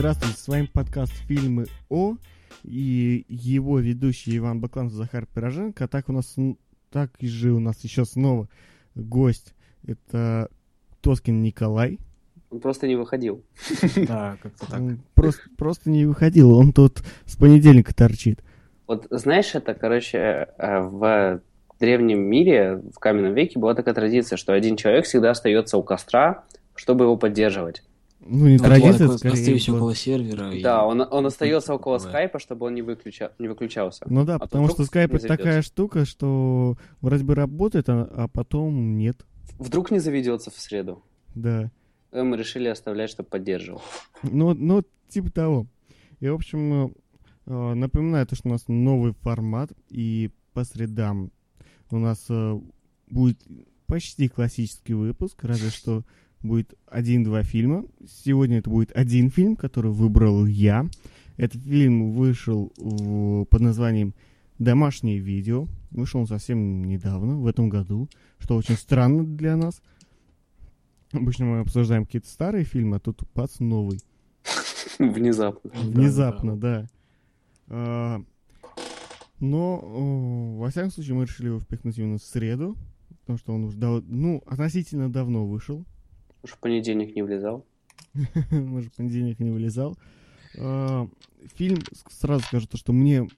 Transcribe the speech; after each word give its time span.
Здравствуйте, 0.00 0.38
с 0.38 0.48
вами 0.48 0.66
подкаст 0.72 1.12
«Фильмы 1.28 1.66
О» 1.90 2.16
и 2.64 3.26
его 3.28 3.80
ведущий 3.80 4.34
Иван 4.38 4.58
Бакланов, 4.58 4.94
Захар 4.94 5.26
Пироженко. 5.26 5.84
А 5.84 5.88
так 5.88 6.08
у 6.08 6.12
нас, 6.12 6.36
так 6.90 7.10
и 7.18 7.28
же 7.28 7.52
у 7.52 7.60
нас 7.60 7.84
еще 7.84 8.06
снова 8.06 8.48
гость. 8.94 9.52
Это 9.86 10.48
Тоскин 11.02 11.42
Николай. 11.42 11.98
Он 12.48 12.60
просто 12.60 12.88
не 12.88 12.96
выходил. 12.96 13.44
Да, 14.08 14.38
как-то 14.42 14.70
так. 14.70 14.80
Он 14.80 15.00
просто, 15.12 15.42
просто 15.58 15.90
не 15.90 16.06
выходил, 16.06 16.56
он 16.56 16.72
тут 16.72 17.02
с 17.26 17.36
понедельника 17.36 17.94
торчит. 17.94 18.42
Вот 18.86 19.06
знаешь, 19.10 19.54
это, 19.54 19.74
короче, 19.74 20.48
э, 20.56 20.80
в 20.80 21.42
древнем 21.78 22.20
мире, 22.20 22.76
в 22.76 22.98
каменном 22.98 23.34
веке 23.34 23.58
была 23.58 23.74
такая 23.74 23.94
традиция, 23.94 24.38
что 24.38 24.54
один 24.54 24.78
человек 24.78 25.04
всегда 25.04 25.32
остается 25.32 25.76
у 25.76 25.82
костра, 25.82 26.44
чтобы 26.74 27.04
его 27.04 27.18
поддерживать. 27.18 27.82
Ну, 28.20 28.48
не 28.48 28.58
Вот 28.58 28.66
традиция, 28.66 28.98
такой 28.98 29.18
скорее. 29.18 29.34
Остаюсь 29.34 29.68
около 29.70 29.94
сервера. 29.94 30.52
и- 30.52 30.62
Да, 30.62 30.84
он, 30.84 31.00
он 31.10 31.26
остается 31.26 31.74
около 31.74 31.96
Бывает. 31.96 32.12
скайпа, 32.12 32.38
чтобы 32.38 32.66
он 32.66 32.74
не, 32.74 32.82
выключа, 32.82 33.32
не 33.38 33.48
выключался. 33.48 34.04
Ну 34.08 34.24
да, 34.24 34.34
А 34.34 34.38
то 34.40 34.44
потому 34.44 34.68
что 34.68 34.84
скайп 34.84 35.14
это 35.14 35.26
такая 35.26 35.62
штука, 35.62 36.04
что 36.04 36.76
вроде 37.00 37.24
бы 37.24 37.34
работает, 37.34 37.88
а, 37.88 38.02
а 38.14 38.28
потом 38.28 38.96
нет. 38.98 39.24
Вдруг 39.58 39.90
не 39.90 39.98
заведется 40.00 40.50
в 40.50 40.54
среду. 40.54 41.02
Да. 41.34 41.70
Э, 42.12 42.22
Мы 42.22 42.36
решили 42.36 42.68
оставлять, 42.68 43.10
чтобы 43.10 43.28
поддерживал. 43.30 43.80
Ну, 44.22 44.52
ну, 44.54 44.82
типа 45.08 45.30
того. 45.30 45.66
И, 46.20 46.28
в 46.28 46.34
общем, 46.34 46.86
э, 46.86 46.90
э, 47.46 47.74
напоминаю, 47.74 48.26
то, 48.26 48.36
что 48.36 48.48
у 48.48 48.52
нас 48.52 48.64
новый 48.68 49.14
формат, 49.22 49.70
и 49.88 50.30
по 50.52 50.64
средам 50.64 51.30
у 51.90 51.96
нас 51.98 52.28
будет 53.08 53.40
почти 53.86 54.28
классический 54.28 54.94
выпуск, 54.94 55.42
разве 55.42 55.70
что 55.70 56.04
будет 56.42 56.74
один-два 56.86 57.42
фильма. 57.42 57.84
Сегодня 58.24 58.58
это 58.58 58.70
будет 58.70 58.92
один 58.96 59.30
фильм, 59.30 59.56
который 59.56 59.90
выбрал 59.90 60.46
я. 60.46 60.86
Этот 61.36 61.62
фильм 61.62 62.12
вышел 62.12 62.72
в- 62.76 63.44
под 63.46 63.60
названием 63.60 64.14
«Домашнее 64.58 65.18
видео». 65.18 65.66
Вышел 65.90 66.20
он 66.20 66.26
совсем 66.26 66.84
недавно, 66.84 67.36
в 67.38 67.46
этом 67.46 67.68
году, 67.68 68.08
что 68.38 68.56
очень 68.56 68.76
странно 68.76 69.24
для 69.24 69.56
нас. 69.56 69.82
Обычно 71.12 71.46
мы 71.46 71.58
обсуждаем 71.60 72.04
какие-то 72.06 72.28
старые 72.28 72.64
фильмы, 72.64 72.96
а 72.96 73.00
тут 73.00 73.22
пац 73.32 73.58
новый. 73.58 74.00
Внезапно. 74.98 75.70
Внезапно, 75.82 76.56
да. 76.56 76.86
А, 77.68 78.22
Но, 79.40 80.56
во 80.58 80.68
всяком 80.70 80.90
случае, 80.90 81.14
мы 81.16 81.24
решили 81.24 81.46
его 81.48 81.58
впихнуть 81.58 81.98
именно 81.98 82.18
в 82.18 82.22
среду, 82.22 82.76
потому 83.22 83.38
что 83.38 83.52
он 83.54 83.64
уже 83.64 83.78
дав- 83.78 84.04
ну, 84.06 84.42
относительно 84.46 85.10
давно 85.10 85.46
вышел. 85.46 85.84
Уж 86.42 86.50
в 86.52 86.58
понедельник 86.58 87.14
не 87.14 87.22
влезал. 87.22 87.64
Может, 88.50 88.92
в 88.92 88.96
понедельник 88.96 89.38
не 89.38 89.50
вылезал. 89.50 89.96
А, 90.58 91.06
Фильм, 91.56 91.78
сразу 92.08 92.44
скажу, 92.44 92.66
то, 92.66 92.76
что 92.76 92.92
мне 92.92 93.28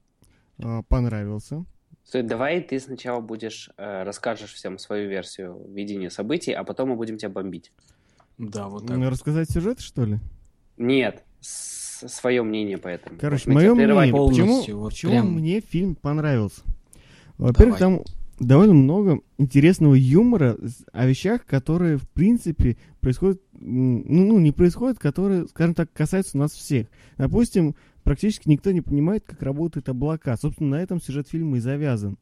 а, 0.61 0.81
понравился. 0.83 1.65
Стой, 2.05 2.23
давай 2.23 2.59
ты 2.61 2.79
сначала 2.81 3.21
будешь, 3.21 3.69
э, 3.77 4.03
расскажешь 4.03 4.51
всем 4.53 4.77
свою 4.77 5.09
версию 5.09 5.65
видения 5.69 6.09
событий, 6.09 6.51
а 6.51 6.65
потом 6.65 6.89
мы 6.89 6.95
будем 6.97 7.17
тебя 7.17 7.29
бомбить. 7.29 7.71
Да, 8.37 8.67
вот 8.67 8.81
М, 8.89 9.01
так. 9.01 9.09
Рассказать 9.11 9.49
сюжет, 9.49 9.79
что 9.79 10.03
ли? 10.03 10.19
Нет, 10.77 11.23
свое 11.39 12.43
мнение 12.43 12.77
по 12.77 12.89
этому. 12.89 13.17
Короче, 13.19 13.45
Вот 13.45 13.55
мое 13.55 13.73
мнение, 13.73 14.11
почему, 14.11 14.63
вот 14.81 14.89
почему 14.91 15.11
прям. 15.11 15.33
мне 15.33 15.61
фильм 15.61 15.95
понравился? 15.95 16.61
Во-первых, 17.37 17.79
там 17.79 18.01
довольно 18.39 18.73
много 18.73 19.21
интересного 19.37 19.93
юмора 19.95 20.57
о 20.91 21.05
вещах, 21.05 21.45
которые, 21.45 21.97
в 21.97 22.07
принципе, 22.09 22.77
происходят, 22.99 23.41
ну, 23.53 24.03
ну, 24.05 24.39
не 24.39 24.51
происходят, 24.51 24.99
которые, 24.99 25.47
скажем 25.47 25.75
так, 25.75 25.91
касаются 25.93 26.37
нас 26.37 26.51
всех. 26.51 26.87
Допустим, 27.17 27.75
практически 28.03 28.49
никто 28.49 28.71
не 28.71 28.81
понимает, 28.81 29.23
как 29.25 29.41
работают 29.41 29.89
облака. 29.89 30.35
Собственно, 30.37 30.71
на 30.77 30.81
этом 30.81 31.01
сюжет 31.01 31.27
фильма 31.27 31.57
и 31.57 31.59
завязан. 31.59 32.17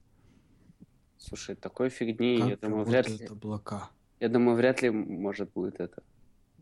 Слушай, 1.18 1.56
такой 1.56 1.90
фигни, 1.90 2.40
Как 2.40 2.50
я 2.50 2.58
думаю, 2.58 2.86
вряд 2.86 3.08
ли, 3.10 3.26
облака. 3.28 3.90
я 4.20 4.28
думаю, 4.30 4.58
вряд 4.58 4.82
ли 4.82 4.90
может 4.90 5.52
будет 5.54 5.80
это. 5.80 6.02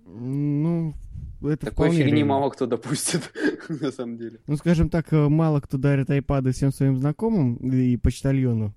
Ну, 0.06 0.94
это 1.42 1.68
Такой 1.68 1.92
фигни 1.92 2.12
реально. 2.12 2.26
мало 2.26 2.50
кто 2.50 2.66
допустит, 2.66 3.31
на 3.70 3.92
самом 3.92 4.18
деле. 4.18 4.40
Ну, 4.48 4.58
скажем 4.58 4.90
так, 4.90 5.14
э, 5.14 5.30
мало 5.30 5.62
кто 5.62 5.78
дарит 5.78 6.10
айпады 6.10 6.52
всем 6.52 6.72
своим 6.72 6.98
знакомым 6.98 7.56
и 7.58 7.96
почтальону. 7.96 8.74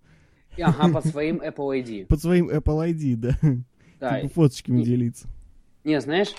Ага, 0.60 0.88
под 0.94 1.06
своим 1.06 1.36
Apple 1.40 1.82
ID. 1.82 2.06
Под 2.06 2.20
своим 2.20 2.50
Apple 2.50 2.90
ID, 2.92 3.16
да. 3.16 3.38
Да. 4.00 4.20
Типа 4.20 4.34
фоточками 4.34 4.80
И- 4.82 4.84
делиться. 4.84 5.28
Не, 5.84 6.00
знаешь, 6.00 6.32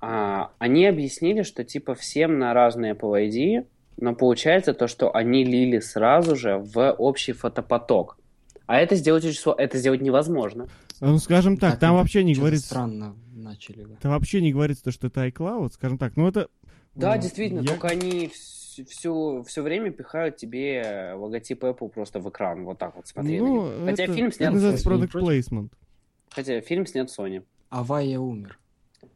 а, 0.00 0.50
они 0.58 0.86
объяснили, 0.86 1.42
что 1.42 1.64
типа 1.64 1.94
всем 1.94 2.38
на 2.38 2.52
разные 2.54 2.94
Apple 2.94 3.28
ID, 3.28 3.66
но 3.98 4.14
получается 4.14 4.74
то, 4.74 4.86
что 4.88 5.14
они 5.14 5.44
лили 5.44 5.78
сразу 5.80 6.36
же 6.36 6.58
в 6.58 6.92
общий 6.92 7.32
фотопоток. 7.32 8.18
А 8.66 8.78
это 8.78 8.94
сделать 8.96 9.24
сложно, 9.36 9.62
это 9.62 9.78
сделать 9.78 10.02
невозможно. 10.02 10.68
Ну, 11.00 11.18
скажем 11.18 11.56
так, 11.56 11.78
там 11.78 11.92
это 11.94 11.98
вообще 12.02 12.24
не 12.24 12.34
говорится... 12.34 12.66
Странно 12.66 13.14
начали. 13.34 13.84
да. 13.84 13.94
Там 14.00 14.12
вообще 14.12 14.40
не 14.40 14.52
говорится, 14.52 14.84
то, 14.84 14.90
что 14.90 15.06
это 15.06 15.26
iCloud, 15.26 15.72
скажем 15.72 15.98
так. 15.98 16.16
Ну, 16.16 16.26
это... 16.28 16.48
Да, 16.94 17.16
действительно, 17.18 17.60
я- 17.60 17.66
только 17.68 17.88
они 17.88 18.30
вс- 18.78 18.84
всю, 18.86 19.42
все 19.46 19.62
время 19.62 19.90
пихают 19.90 20.36
тебе 20.36 21.12
логотип 21.16 21.64
Apple 21.64 21.88
просто 21.88 22.20
в 22.20 22.28
экран. 22.28 22.64
Вот 22.64 22.78
так 22.78 22.94
вот 22.96 23.06
смотри. 23.08 23.38
Ну, 23.40 23.46
него. 23.46 23.86
Хотя 23.86 24.04
это, 24.04 24.12
фильм 24.14 24.28
это 24.28 24.36
снят 24.36 24.52
называется 24.54 24.88
Sony. 24.90 25.08
product 25.08 25.12
placement. 25.12 25.68
Хотя 26.30 26.60
фильм 26.60 26.86
снят 26.86 27.08
Sony. 27.08 27.42
А 27.70 27.82
Вая 27.82 28.18
умер. 28.18 28.58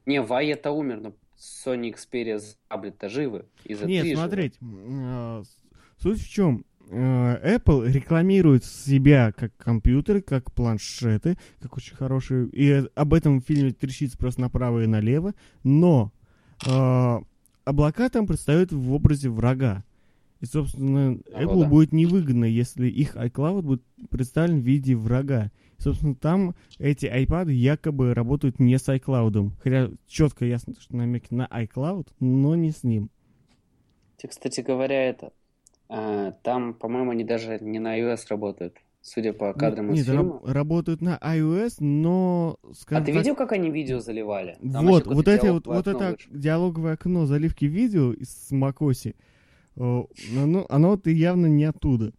Не, 0.07 0.21
Вай-то 0.23 0.71
умер, 0.73 1.01
но 1.01 1.13
Sony 1.39 1.95
Xperia 1.95 2.41
таблет-то 2.69 3.09
живы. 3.09 3.47
И 3.65 3.75
Z3 3.75 3.87
Нет, 3.87 4.05
живы. 4.07 4.17
смотрите, 4.17 4.57
м, 4.61 5.01
а, 5.05 5.43
с- 5.45 6.03
суть 6.03 6.21
в 6.21 6.29
чем? 6.29 6.65
Apple 6.93 7.89
рекламирует 7.89 8.65
себя 8.65 9.31
как 9.31 9.57
компьютеры, 9.57 10.23
как 10.23 10.51
планшеты, 10.53 11.39
как 11.61 11.77
очень 11.77 11.95
хорошие. 11.95 12.49
И 12.49 12.69
э, 12.69 12.87
об 12.97 13.15
этом 13.15 13.41
в 13.41 13.45
фильме 13.45 13.71
трещится 13.73 14.19
просто 14.19 14.41
направо 14.41 14.83
и 14.83 14.87
налево. 14.89 15.35
Но 15.63 16.11
облака 17.71 18.09
там 18.09 18.27
предстают 18.27 18.73
в 18.73 18.93
образе 18.93 19.31
врага. 19.31 19.85
И, 20.41 20.47
собственно, 20.47 21.19
А, 21.33 21.43
Apple 21.43 21.63
да. 21.63 21.69
будет 21.69 21.93
невыгодно, 21.93 22.45
если 22.45 22.89
их 22.89 23.17
iCloud 23.17 23.63
будет 23.63 23.83
представлен 24.11 24.61
в 24.61 24.65
виде 24.65 24.95
врага. 24.95 25.51
И, 25.79 25.83
собственно, 25.83 26.15
там 26.15 26.55
эти 26.79 27.07
iPad 27.07 27.53
якобы 27.53 28.15
работают 28.15 28.59
не 28.59 28.79
с 28.79 28.89
iCloud. 28.89 29.51
Хотя 29.63 29.91
четко 30.07 30.45
ясно, 30.45 30.75
что 30.79 30.97
намеки 30.97 31.35
на 31.35 31.47
iCloud, 31.47 32.09
но 32.21 32.55
не 32.55 32.71
с 32.71 32.83
ним. 32.83 33.11
Кстати 34.27 34.61
говоря, 34.61 35.09
это 35.09 35.33
а, 35.89 36.33
там, 36.43 36.75
по-моему, 36.75 37.11
они 37.11 37.25
даже 37.25 37.59
не 37.61 37.79
на 37.79 37.99
iOS 37.99 38.27
работают, 38.29 38.77
судя 39.03 39.33
по 39.33 39.53
кадрам 39.53 39.93
из 39.93 39.99
Нет, 39.99 40.07
фильма. 40.07 40.23
раб- 40.23 40.47
работают 40.47 41.01
на 41.01 41.19
iOS, 41.19 41.77
но... 41.81 42.57
А 42.63 42.75
скажем 42.75 43.05
ты 43.05 43.13
так, 43.13 43.23
видел, 43.23 43.37
как 43.37 43.53
они 43.53 43.71
видео 43.71 44.01
заливали? 44.01 44.57
Там 44.61 44.87
Вот, 44.87 45.07
вот, 45.07 45.29
эти 45.29 45.47
вот, 45.47 45.67
вот 45.67 45.87
это 45.87 46.11
вышло. 46.11 46.39
диалоговое 46.39 46.93
окно 46.95 47.27
заливки 47.27 47.65
видео 47.65 48.13
из 48.13 48.49
о, 49.77 50.09
оно, 50.37 50.67
оно 50.69 50.91
вот 50.91 51.07
и 51.07 51.13
явно 51.13 51.47
не 51.47 51.65
оттуда. 51.65 52.13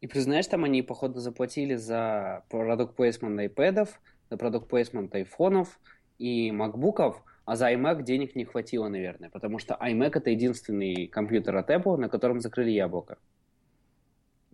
И 0.00 0.06
признаешь, 0.06 0.46
там 0.46 0.64
они, 0.64 0.82
походу, 0.82 1.20
заплатили 1.20 1.74
за 1.74 2.44
продукт 2.48 2.96
плейсмент 2.96 3.38
айпэдов, 3.38 4.00
за 4.30 4.36
продукт 4.36 4.68
плейсмент 4.68 5.14
айфонов 5.14 5.78
и 6.18 6.50
макбуков, 6.50 7.22
а 7.44 7.56
за 7.56 7.72
iMac 7.72 8.02
денег 8.02 8.34
не 8.34 8.44
хватило, 8.44 8.88
наверное, 8.88 9.30
потому 9.30 9.58
что 9.58 9.74
iMac 9.80 10.12
это 10.18 10.30
единственный 10.30 11.06
компьютер 11.06 11.56
от 11.56 11.70
Apple, 11.70 11.96
на 11.96 12.08
котором 12.08 12.40
закрыли 12.40 12.70
яблоко. 12.70 13.18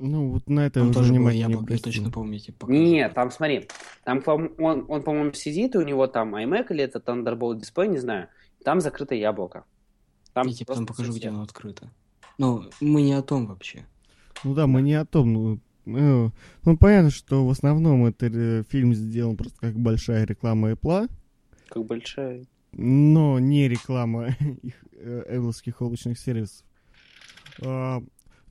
Ну, 0.05 0.31
вот 0.31 0.49
на 0.49 0.67
это 0.67 0.83
уже 0.83 0.93
тоже 0.93 1.15
было 1.15 1.29
яблоко, 1.29 1.75
я 1.75 1.79
точно 1.79 2.11
помню. 2.11 2.41
показы. 2.59 2.77
Нет, 2.77 3.15
там 3.15 3.31
смотри, 3.31 3.69
там 4.03 4.21
он, 4.27 4.85
он, 4.89 5.03
по-моему, 5.05 5.33
сидит, 5.33 5.77
и 5.77 5.79
у 5.79 5.83
него 5.83 6.09
там 6.09 6.35
iMac 6.35 6.67
или 6.71 6.83
это 6.83 6.99
Thunderbolt 6.99 7.61
дисплей, 7.61 7.89
не 7.89 7.99
знаю, 7.99 8.27
там 8.65 8.81
закрыто 8.81 9.15
яблоко. 9.15 9.65
Там 10.33 10.49
Я 10.49 10.55
тебе 10.55 10.67
потом 10.67 10.87
покажу, 10.87 11.13
где 11.13 11.29
оно 11.29 11.43
открыто. 11.43 11.93
Ну, 12.37 12.65
мы 12.81 13.03
не 13.03 13.13
о 13.13 13.23
том 13.23 13.47
вообще. 13.47 13.87
Ну 14.43 14.55
да, 14.55 14.67
мы 14.67 14.83
не 14.83 14.95
о 14.95 15.05
том. 15.05 15.33
Ну, 15.33 15.61
э, 15.87 16.31
ну, 16.65 16.77
понятно, 16.77 17.11
что 17.11 17.47
в 17.47 17.51
основном 17.51 18.05
это 18.07 18.27
э, 18.27 18.65
фильм 18.69 18.95
сделан 18.95 19.37
просто 19.37 19.57
как 19.61 19.79
большая 19.79 20.27
реклама 20.27 20.73
Apple, 20.73 21.09
Как 21.69 21.85
большая. 21.85 22.45
но 22.73 23.39
не 23.39 23.69
реклама 23.69 24.31
их 24.63 24.75
э, 24.95 25.37
Apple 25.39 25.75
облачных 25.79 26.19
сервисов. 26.19 26.65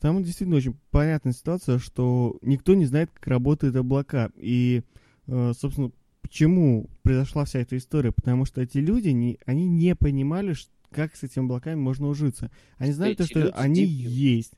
Там 0.01 0.23
действительно 0.23 0.57
очень 0.57 0.75
понятная 0.89 1.31
ситуация, 1.31 1.77
что 1.77 2.39
никто 2.41 2.73
не 2.73 2.85
знает, 2.85 3.11
как 3.13 3.27
работают 3.27 3.75
облака. 3.75 4.31
И, 4.35 4.81
э, 5.27 5.53
собственно, 5.55 5.91
почему 6.23 6.89
произошла 7.03 7.45
вся 7.45 7.59
эта 7.59 7.77
история? 7.77 8.11
Потому 8.11 8.45
что 8.45 8.61
эти 8.61 8.79
люди, 8.79 9.09
не, 9.09 9.37
они 9.45 9.69
не 9.69 9.95
понимали, 9.95 10.55
как 10.89 11.15
с 11.15 11.21
этими 11.21 11.45
облаками 11.45 11.75
можно 11.75 12.07
ужиться. 12.07 12.49
Они 12.79 12.93
знают 12.93 13.19
то, 13.19 13.25
что 13.25 13.51
они 13.51 13.85
дебилы. 13.85 14.11
есть. 14.11 14.53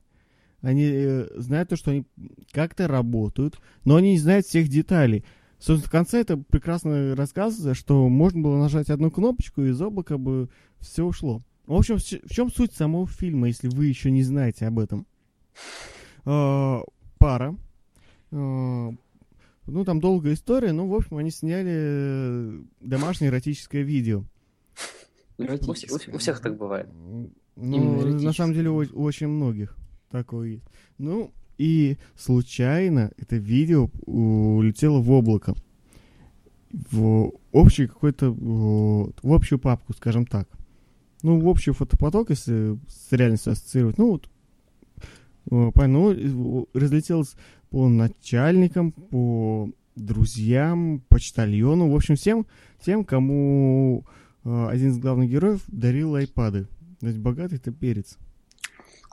Они 0.62 0.82
э, 0.82 1.28
знают 1.36 1.68
то, 1.68 1.76
что 1.76 1.90
они 1.90 2.06
как-то 2.50 2.88
работают, 2.88 3.60
но 3.84 3.96
они 3.96 4.12
не 4.12 4.18
знают 4.18 4.46
всех 4.46 4.68
деталей. 4.68 5.26
Собственно, 5.58 5.88
в 5.88 5.90
конце 5.90 6.20
это 6.22 6.38
прекрасно 6.38 7.14
рассказывается, 7.14 7.74
что 7.74 8.08
можно 8.08 8.40
было 8.40 8.56
нажать 8.56 8.88
одну 8.88 9.10
кнопочку, 9.10 9.62
и 9.62 9.68
из 9.68 9.82
облака 9.82 10.16
бы 10.16 10.48
все 10.80 11.04
ушло. 11.04 11.42
В 11.66 11.74
общем, 11.74 11.98
в 11.98 12.30
чем 12.30 12.50
суть 12.50 12.72
самого 12.72 13.06
фильма, 13.06 13.48
если 13.48 13.68
вы 13.68 13.86
еще 13.86 14.10
не 14.10 14.22
знаете 14.22 14.66
об 14.66 14.78
этом? 14.78 15.06
Э, 16.26 16.80
Пара. 17.18 17.54
э, 18.32 18.90
Ну, 19.66 19.84
там 19.84 20.00
долгая 20.00 20.34
история, 20.34 20.72
но, 20.72 20.86
в 20.88 20.94
общем, 20.94 21.18
они 21.18 21.30
сняли 21.30 21.70
э, 21.72 22.62
домашнее 22.80 23.30
эротическое 23.30 23.82
видео. 23.82 24.24
У, 25.38 25.42
вс- 25.42 26.10
у- 26.12 26.14
у 26.14 26.18
всех 26.18 26.40
так 26.40 26.56
бывает. 26.56 26.88
Ну, 27.56 28.06
на 28.22 28.32
самом 28.32 28.54
деле, 28.54 28.70
у, 28.70 28.76
очень 29.02 29.28
многих 29.28 29.76
такое 30.10 30.48
есть. 30.48 30.64
Ну, 30.98 31.30
и 31.58 31.98
случайно 32.16 33.10
это 33.18 33.36
видео 33.36 33.90
улетело 34.06 35.00
в 35.00 35.10
облако. 35.10 35.54
В 36.72 37.32
общий 37.52 37.86
какой-то... 37.86 38.30
В 38.32 39.32
общую 39.32 39.58
папку, 39.58 39.92
скажем 39.92 40.26
так. 40.26 40.48
Ну, 41.22 41.38
в 41.38 41.46
общий 41.46 41.70
фотопоток, 41.72 42.30
если 42.30 42.78
с 42.88 43.12
реальностью 43.12 43.52
ассоциировать. 43.52 43.98
Ну, 43.98 44.12
вот, 44.12 44.28
ну, 45.50 46.12
э, 46.12 46.78
разлетелось 46.78 47.34
по 47.70 47.88
начальникам, 47.88 48.92
по 48.92 49.68
друзьям, 49.96 51.02
почтальону, 51.08 51.90
в 51.90 51.96
общем, 51.96 52.16
всем, 52.16 52.46
тем, 52.80 53.04
кому 53.04 54.04
э, 54.44 54.66
один 54.68 54.90
из 54.90 54.98
главных 54.98 55.30
героев 55.30 55.62
дарил 55.68 56.14
айпады. 56.14 56.66
То 57.00 57.06
есть 57.06 57.18
богатый 57.18 57.56
это 57.56 57.72
перец. 57.72 58.18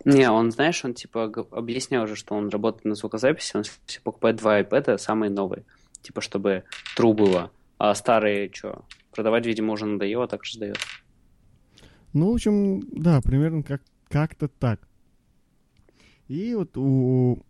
Не, 0.05 0.29
он, 0.31 0.51
знаешь, 0.51 0.83
он 0.83 0.93
типа 0.93 1.25
объяснял 1.51 2.05
уже, 2.05 2.15
что 2.15 2.35
он 2.35 2.49
работает 2.49 2.85
на 2.85 2.95
звукозаписи, 2.95 3.57
он 3.57 3.63
все 3.85 4.01
покупает 4.01 4.37
два 4.37 4.59
iPad, 4.59 4.97
самые 4.97 5.29
новые. 5.29 5.63
Типа, 6.01 6.21
чтобы 6.21 6.63
true 6.97 7.13
было. 7.13 7.51
А 7.77 7.93
старые, 7.93 8.51
что, 8.53 8.85
продавать, 9.11 9.45
видимо, 9.45 9.73
уже 9.73 9.85
надоело, 9.85 10.27
так 10.27 10.43
же 10.43 10.53
сдает. 10.53 10.77
Ну, 12.13 12.31
в 12.31 12.33
общем, 12.33 12.81
да, 12.91 13.21
примерно 13.21 13.63
как, 13.63 13.81
как-то 14.09 14.47
так. 14.47 14.87
И 16.31 16.55
вот 16.55 16.77
у... 16.77 17.43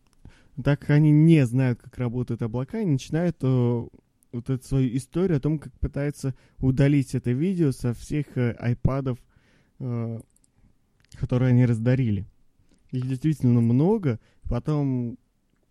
Так 0.63 0.80
как 0.80 0.89
они 0.89 1.12
не 1.12 1.45
знают, 1.45 1.80
как 1.80 2.00
работают 2.00 2.42
облака, 2.42 2.80
они 2.80 2.94
начинают 2.94 3.38
э, 3.42 3.88
вот 4.31 4.50
эту 4.50 4.66
свою 4.66 4.98
историю 4.98 5.38
о 5.38 5.39
том, 5.39 5.60
как 5.60 5.72
пытаются 5.74 6.33
удалить 6.57 7.13
это 7.13 7.30
видео 7.31 7.72
со 7.74 7.94
всех 7.94 8.36
э, 8.39 8.56
айпадов, 8.57 9.19
э, 9.80 10.19
которые 11.13 11.50
они 11.50 11.68
раздарили. 11.68 12.25
Их 12.89 13.07
действительно 13.07 13.62
много. 13.62 14.19
Потом 14.50 15.19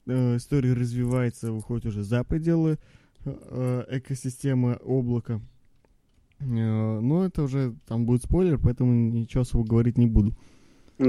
э, 0.06 0.36
история 0.36 0.72
развивается, 0.72 1.50
выходит 1.50 1.86
уже 1.86 2.04
за 2.04 2.22
пределы 2.22 2.78
э, 3.24 3.84
экосистемы 3.88 4.74
облака. 4.84 5.40
Э, 6.38 7.00
Но 7.00 7.26
это 7.26 7.42
уже 7.42 7.74
там 7.88 8.06
будет 8.06 8.22
спойлер, 8.22 8.58
поэтому 8.58 8.92
ничего 8.92 9.42
особо 9.42 9.66
говорить 9.66 9.98
не 9.98 10.06
буду. 10.06 10.30
Ну, 10.30 10.36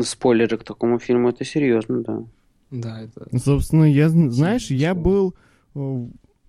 спойлеры 0.01 0.57
к 0.57 0.63
такому 0.63 0.99
фильму, 0.99 1.29
это 1.29 1.43
серьезно, 1.45 2.01
да. 2.03 2.23
Да, 2.71 3.01
это... 3.01 3.27
Ну, 3.31 3.39
Собственно, 3.39 3.83
я, 3.83 4.07
зн- 4.07 4.29
знаешь, 4.29 4.71
я 4.71 4.95
был, 4.95 5.35
э, 5.75 5.79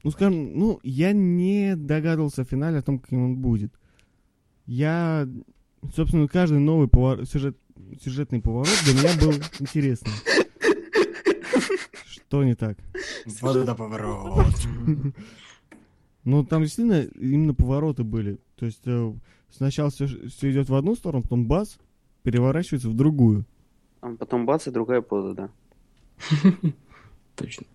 ну, 0.04 0.10
скажем, 0.10 0.56
ну, 0.58 0.80
я 0.84 1.12
не 1.12 1.74
догадывался 1.76 2.44
в 2.44 2.48
финале 2.48 2.78
о 2.78 2.82
том, 2.82 2.98
каким 3.00 3.24
он 3.24 3.36
будет. 3.36 3.72
Я, 4.66 5.28
собственно, 5.96 6.28
каждый 6.28 6.60
новый 6.60 6.86
повор- 6.86 7.26
сюжет, 7.26 7.56
сюжетный 8.04 8.40
поворот 8.40 8.68
для 8.84 8.94
меня 8.94 9.10
был 9.20 9.32
интересный. 9.58 10.12
Что 12.06 12.44
не 12.44 12.54
так? 12.54 12.78
Вот 13.40 13.56
это 13.56 13.74
поворот. 13.74 14.46
Ну, 16.24 16.44
там 16.44 16.62
действительно 16.62 17.02
именно 17.20 17.52
повороты 17.52 18.04
были. 18.04 18.38
То 18.56 18.66
есть 18.66 18.82
э, 18.84 19.12
сначала 19.50 19.90
все, 19.90 20.06
идет 20.06 20.68
в 20.68 20.74
одну 20.76 20.94
сторону, 20.94 21.22
потом 21.24 21.46
бас, 21.46 21.78
переворачивается 22.22 22.88
в 22.88 22.94
другую. 22.94 23.44
А 24.00 24.14
потом 24.16 24.46
бац, 24.46 24.66
и 24.66 24.70
другая 24.70 25.00
поза, 25.00 25.34
да. 25.34 25.50
Точно. 27.36 27.66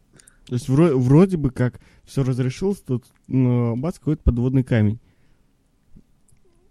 То 0.46 0.54
есть 0.54 0.70
вро- 0.70 0.96
вроде 0.96 1.38
бы 1.38 1.52
как 1.52 1.80
все 2.06 2.24
разрешилось, 2.24 2.80
тут 2.80 3.06
ну, 3.28 3.76
бац, 3.76 4.00
какой-то 4.00 4.24
подводный 4.24 4.64
камень. 4.64 5.00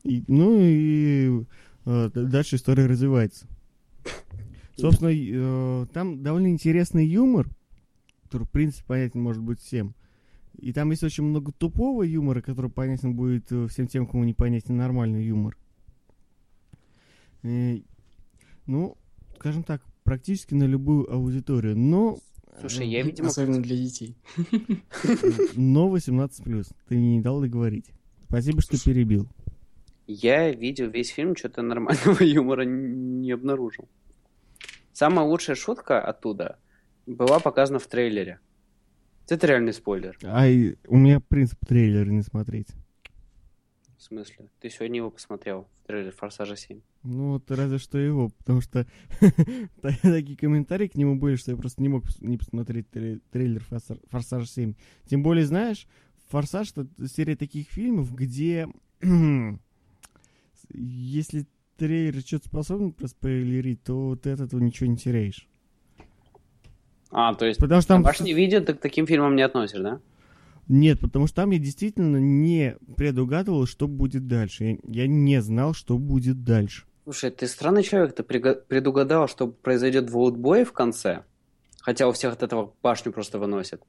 И, 0.02 0.24
ну 0.28 0.58
и 0.60 1.44
э, 1.84 2.10
дальше 2.14 2.56
история 2.56 2.86
развивается. 2.86 3.46
Собственно, 4.76 5.10
э, 5.12 5.86
там 5.92 6.22
довольно 6.22 6.48
интересный 6.48 7.06
юмор, 7.06 7.48
который, 8.24 8.44
в 8.44 8.50
принципе, 8.50 8.84
понятен 8.86 9.20
может 9.20 9.42
быть 9.42 9.60
всем. 9.60 9.94
И 10.58 10.72
там 10.72 10.90
есть 10.90 11.02
очень 11.02 11.24
много 11.24 11.52
тупого 11.52 12.02
юмора, 12.02 12.40
который 12.40 12.70
понятен 12.70 13.14
будет 13.14 13.50
э, 13.52 13.66
всем 13.68 13.88
тем, 13.88 14.06
кому 14.06 14.24
не 14.24 14.32
понятен 14.32 14.76
нормальный 14.76 15.24
юмор. 15.24 15.56
Э, 17.46 17.80
ну, 18.66 18.96
скажем 19.36 19.62
так, 19.62 19.82
практически 20.02 20.54
на 20.54 20.64
любую 20.64 21.12
аудиторию. 21.12 21.76
Но 21.76 22.18
Слушай, 22.60 22.88
я, 22.88 23.02
видимо, 23.02 23.28
Особенно 23.28 23.62
для 23.62 23.76
детей. 23.76 24.16
Но 25.54 25.94
18+. 25.94 26.66
Ты 26.88 26.96
мне 26.96 27.16
не 27.16 27.20
дал 27.20 27.40
договорить. 27.40 27.90
Спасибо, 28.28 28.60
что 28.60 28.82
перебил. 28.82 29.28
я 30.06 30.50
видел 30.50 30.90
весь 30.90 31.10
фильм, 31.10 31.36
что-то 31.36 31.62
нормального 31.62 32.22
юмора 32.24 32.62
не 32.62 33.30
обнаружил. 33.30 33.88
Самая 34.92 35.26
лучшая 35.26 35.56
шутка 35.56 36.00
оттуда 36.00 36.58
была 37.06 37.38
показана 37.38 37.78
в 37.78 37.86
трейлере. 37.86 38.40
Это 39.28 39.46
реальный 39.46 39.72
спойлер. 39.72 40.16
Ай, 40.24 40.76
у 40.86 40.96
меня 40.96 41.20
принцип 41.20 41.58
трейлера 41.66 42.08
не 42.08 42.22
смотреть. 42.22 42.68
В 44.06 44.08
смысле? 44.08 44.48
Ты 44.60 44.70
сегодня 44.70 44.98
его 44.98 45.10
посмотрел 45.10 45.66
в 45.82 45.86
трейлере 45.88 46.12
Форсажа 46.12 46.54
7. 46.54 46.80
Ну, 47.02 47.32
вот 47.32 47.50
разве 47.50 47.78
что 47.78 47.98
его, 47.98 48.28
потому 48.38 48.60
что 48.60 48.86
та- 49.82 49.98
такие 50.00 50.36
комментарии 50.36 50.86
к 50.86 50.94
нему 50.94 51.16
были, 51.16 51.34
что 51.34 51.50
я 51.50 51.56
просто 51.56 51.82
не 51.82 51.88
мог 51.88 52.04
не 52.20 52.38
посмотреть 52.38 52.86
трей- 52.92 53.20
трейлер 53.32 53.64
«Форсаж- 53.68 54.00
«Форсаж 54.08 54.44
7». 54.44 54.76
Тем 55.06 55.24
более, 55.24 55.44
знаешь, 55.44 55.88
«Форсаж»— 56.28 56.70
это 56.76 56.86
серия 57.08 57.34
таких 57.34 57.66
фильмов, 57.68 58.14
где 58.14 58.68
если 60.70 61.46
трейлер 61.76 62.20
что-то 62.20 62.46
способен 62.46 62.92
проспойлерить, 62.92 63.82
то 63.82 64.14
ты 64.14 64.30
от 64.30 64.40
этого 64.40 64.60
ничего 64.60 64.88
не 64.88 64.96
теряешь. 64.96 65.48
А, 67.10 67.34
то 67.34 67.44
есть 67.44 67.58
Потому 67.58 67.80
что 67.80 67.88
там... 67.88 68.02
домашнее 68.02 68.36
видео 68.36 68.60
ты 68.60 68.72
к 68.74 68.78
таким 68.78 69.08
фильмам 69.08 69.34
не 69.34 69.42
относишь, 69.42 69.80
да? 69.80 70.00
Нет, 70.68 71.00
потому 71.00 71.26
что 71.26 71.36
там 71.36 71.50
я 71.50 71.58
действительно 71.58 72.16
не 72.16 72.76
предугадывал, 72.96 73.66
что 73.66 73.86
будет 73.86 74.26
дальше. 74.26 74.64
Я, 74.64 75.02
я 75.02 75.06
не 75.06 75.40
знал, 75.40 75.74
что 75.74 75.96
будет 75.96 76.42
дальше. 76.42 76.84
Слушай, 77.04 77.30
ты 77.30 77.46
странный 77.46 77.84
человек, 77.84 78.16
ты 78.16 78.24
предугадал, 78.24 79.28
что 79.28 79.46
произойдет 79.46 80.10
в 80.10 80.16
Оутбое 80.16 80.64
в 80.64 80.72
конце, 80.72 81.22
хотя 81.80 82.08
у 82.08 82.12
всех 82.12 82.32
от 82.32 82.42
этого 82.42 82.72
башню 82.82 83.12
просто 83.12 83.38
выносят, 83.38 83.80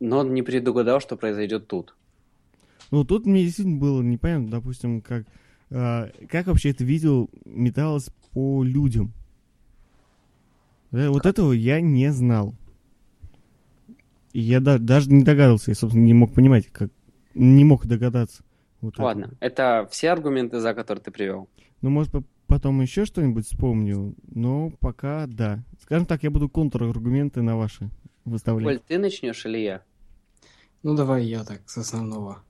но 0.00 0.24
не 0.24 0.40
предугадал, 0.42 1.00
что 1.00 1.16
произойдет 1.16 1.66
тут. 1.66 1.94
Ну, 2.90 3.04
тут 3.04 3.26
мне 3.26 3.44
действительно 3.44 3.78
было 3.78 4.00
непонятно, 4.00 4.50
допустим, 4.50 5.02
как, 5.02 5.26
а, 5.70 6.10
как 6.30 6.46
вообще 6.46 6.70
это 6.70 6.82
видео 6.84 7.28
металось 7.44 8.08
по 8.32 8.62
людям. 8.62 9.12
Э, 10.92 11.08
Вот 11.08 11.26
этого 11.26 11.52
я 11.52 11.82
не 11.82 12.10
знал. 12.10 12.54
И 14.34 14.40
я 14.40 14.58
да- 14.60 14.78
даже 14.78 15.10
не 15.10 15.22
догадывался, 15.22 15.70
я, 15.70 15.76
собственно, 15.76 16.04
не 16.04 16.12
мог 16.12 16.34
понимать, 16.34 16.66
как... 16.66 16.90
Не 17.34 17.64
мог 17.64 17.86
догадаться. 17.86 18.42
Вот. 18.80 18.98
Ладно, 18.98 19.32
это 19.40 19.88
все 19.90 20.10
аргументы, 20.10 20.58
за 20.60 20.74
которые 20.74 21.02
ты 21.02 21.10
привел. 21.12 21.48
Ну, 21.82 21.90
может, 21.90 22.10
по- 22.12 22.24
потом 22.48 22.80
еще 22.80 23.04
что-нибудь 23.04 23.46
вспомню, 23.46 24.14
но 24.26 24.70
пока 24.80 25.26
да. 25.28 25.62
Скажем 25.82 26.06
так, 26.06 26.24
я 26.24 26.30
буду 26.32 26.48
контраргументы 26.48 27.42
на 27.42 27.56
ваши 27.56 27.90
выставлять. 28.24 28.78
Коль, 28.78 28.86
ты 28.86 28.98
начнешь 28.98 29.46
или 29.46 29.58
я? 29.58 29.82
Ну 30.82 30.96
давай 30.96 31.24
я 31.24 31.44
так, 31.44 31.62
с 31.66 31.78
основного. 31.78 32.42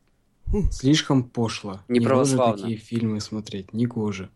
Хм. 0.47 0.71
Слишком 0.71 1.23
пошло. 1.23 1.81
Не 1.89 1.99
Негоже 1.99 2.09
православно. 2.37 2.63
такие 2.63 2.79
фильмы 2.79 3.21
смотреть, 3.21 3.73
не 3.75 3.87
гоже. 3.87 4.31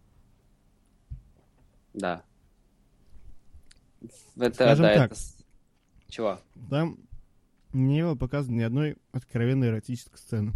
Да. 1.95 2.23
Это, 4.37 4.55
Скажем 4.55 4.85
да, 4.85 4.95
так. 4.95 5.13
это... 5.13 5.21
Чего? 6.09 6.39
Там 6.71 6.99
не 7.73 8.03
было 8.03 8.15
показано 8.15 8.57
ни 8.57 8.63
одной 8.63 8.97
откровенной 9.13 9.69
эротической 9.69 10.19
сцены. 10.19 10.53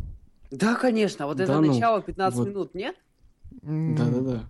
Да, 0.51 0.75
конечно, 0.77 1.27
вот 1.27 1.41
это 1.41 1.53
Да 1.53 1.61
ну, 1.61 1.73
начало 1.73 2.03
15 2.03 2.39
вот. 2.39 2.49
минут, 2.49 2.75
нет? 2.75 2.97
Да-да-да. 3.63 4.49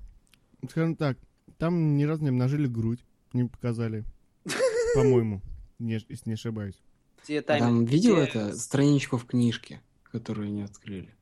Скажем 0.69 0.97
так, 0.97 1.19
там 1.59 1.97
ни 1.97 2.05
разу 2.05 2.23
не 2.23 2.29
обнажили 2.31 2.67
грудь, 2.67 3.05
не 3.33 3.45
показали. 3.45 4.05
По-моему, 4.95 5.41
не- 5.79 5.95
если 6.09 6.31
не 6.31 6.35
ошибаюсь. 6.35 6.81
Те 7.27 7.39
А 7.41 7.43
Там 7.59 7.85
видел 7.85 8.17
те- 8.17 8.23
это 8.23 8.57
страничку 8.57 9.17
в 9.17 9.27
книжке, 9.27 9.81
которую 10.03 10.53
не 10.53 10.63
открыли? 10.63 11.15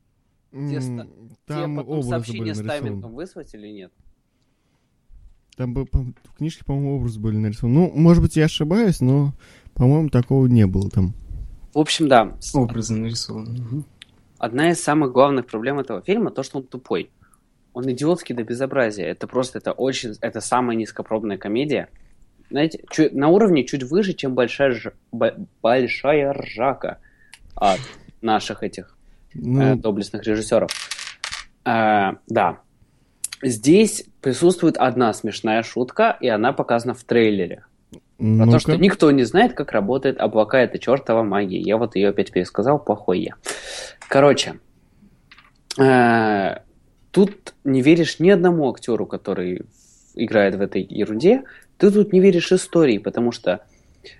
Ста- 0.51 1.07
Там 1.45 1.75
Тебе 1.75 1.77
потом 1.77 2.03
сообщение 2.03 2.55
с 2.55 2.59
таймингом 2.59 3.13
выслать 3.13 3.53
или 3.53 3.67
нет? 3.67 3.93
Там 5.55 5.73
был, 5.73 5.85
по- 5.85 5.99
в 6.03 6.33
книжке, 6.37 6.65
по-моему, 6.65 6.97
образы 6.97 7.19
были 7.19 7.37
нарисованы. 7.37 7.75
Ну, 7.75 7.91
может 7.93 8.23
быть, 8.23 8.35
я 8.35 8.45
ошибаюсь, 8.45 8.99
но, 8.99 9.33
по-моему, 9.73 10.09
такого 10.09 10.47
не 10.47 10.65
было 10.65 10.89
там. 10.89 11.13
В 11.73 11.79
общем, 11.79 12.07
да. 12.07 12.37
Образы 12.53 12.93
нарисованы. 12.93 13.83
Одна 14.37 14.71
из 14.71 14.83
самых 14.83 15.11
главных 15.11 15.45
проблем 15.45 15.79
этого 15.79 16.01
фильма 16.01 16.31
то, 16.31 16.43
что 16.43 16.57
он 16.57 16.63
тупой. 16.63 17.11
он 17.73 17.89
идиотский 17.91 18.35
до 18.35 18.43
безобразия. 18.43 19.05
Это 19.05 19.27
просто, 19.27 19.59
это 19.59 19.71
очень, 19.71 20.13
это 20.21 20.41
самая 20.41 20.75
низкопробная 20.75 21.37
комедия. 21.37 21.89
Знаете, 22.49 22.83
чуть, 22.89 23.13
на 23.13 23.29
уровне 23.29 23.65
чуть 23.65 23.83
выше, 23.83 24.13
чем 24.13 24.35
большая, 24.35 24.71
ж, 24.71 24.91
большая 25.61 26.33
ржака 26.33 26.97
от 27.55 27.79
наших 28.21 28.63
этих 28.63 28.97
Ну, 29.33 29.61
э, 29.61 29.75
доблестных 29.75 30.23
режиссеров. 30.23 30.71
Э, 31.63 32.13
да. 32.27 32.59
Здесь 33.41 34.05
присутствует 34.21 34.75
одна 34.77 35.13
смешная 35.13 35.63
шутка, 35.63 36.17
и 36.19 36.27
она 36.27 36.51
показана 36.51 36.93
в 36.93 37.03
трейлере. 37.03 37.63
Про 38.21 38.27
ну-ка. 38.27 38.51
то, 38.51 38.59
что 38.59 38.75
никто 38.77 39.09
не 39.09 39.23
знает, 39.23 39.53
как 39.53 39.71
работает 39.71 40.19
облака, 40.19 40.59
это 40.59 40.77
чертова 40.77 41.23
магия. 41.23 41.59
Я 41.59 41.77
вот 41.77 41.95
ее 41.95 42.09
опять 42.09 42.31
пересказал, 42.31 42.77
плохой 42.77 43.21
я. 43.21 43.33
Короче, 44.07 44.59
э, 45.79 46.57
тут 47.09 47.55
не 47.63 47.81
веришь 47.81 48.19
ни 48.19 48.29
одному 48.29 48.69
актеру, 48.69 49.07
который 49.07 49.63
играет 50.13 50.53
в 50.53 50.61
этой 50.61 50.83
ерунде. 50.87 51.45
Ты 51.79 51.89
тут 51.89 52.13
не 52.13 52.19
веришь 52.19 52.51
истории, 52.51 52.99
потому 52.99 53.31
что, 53.31 53.61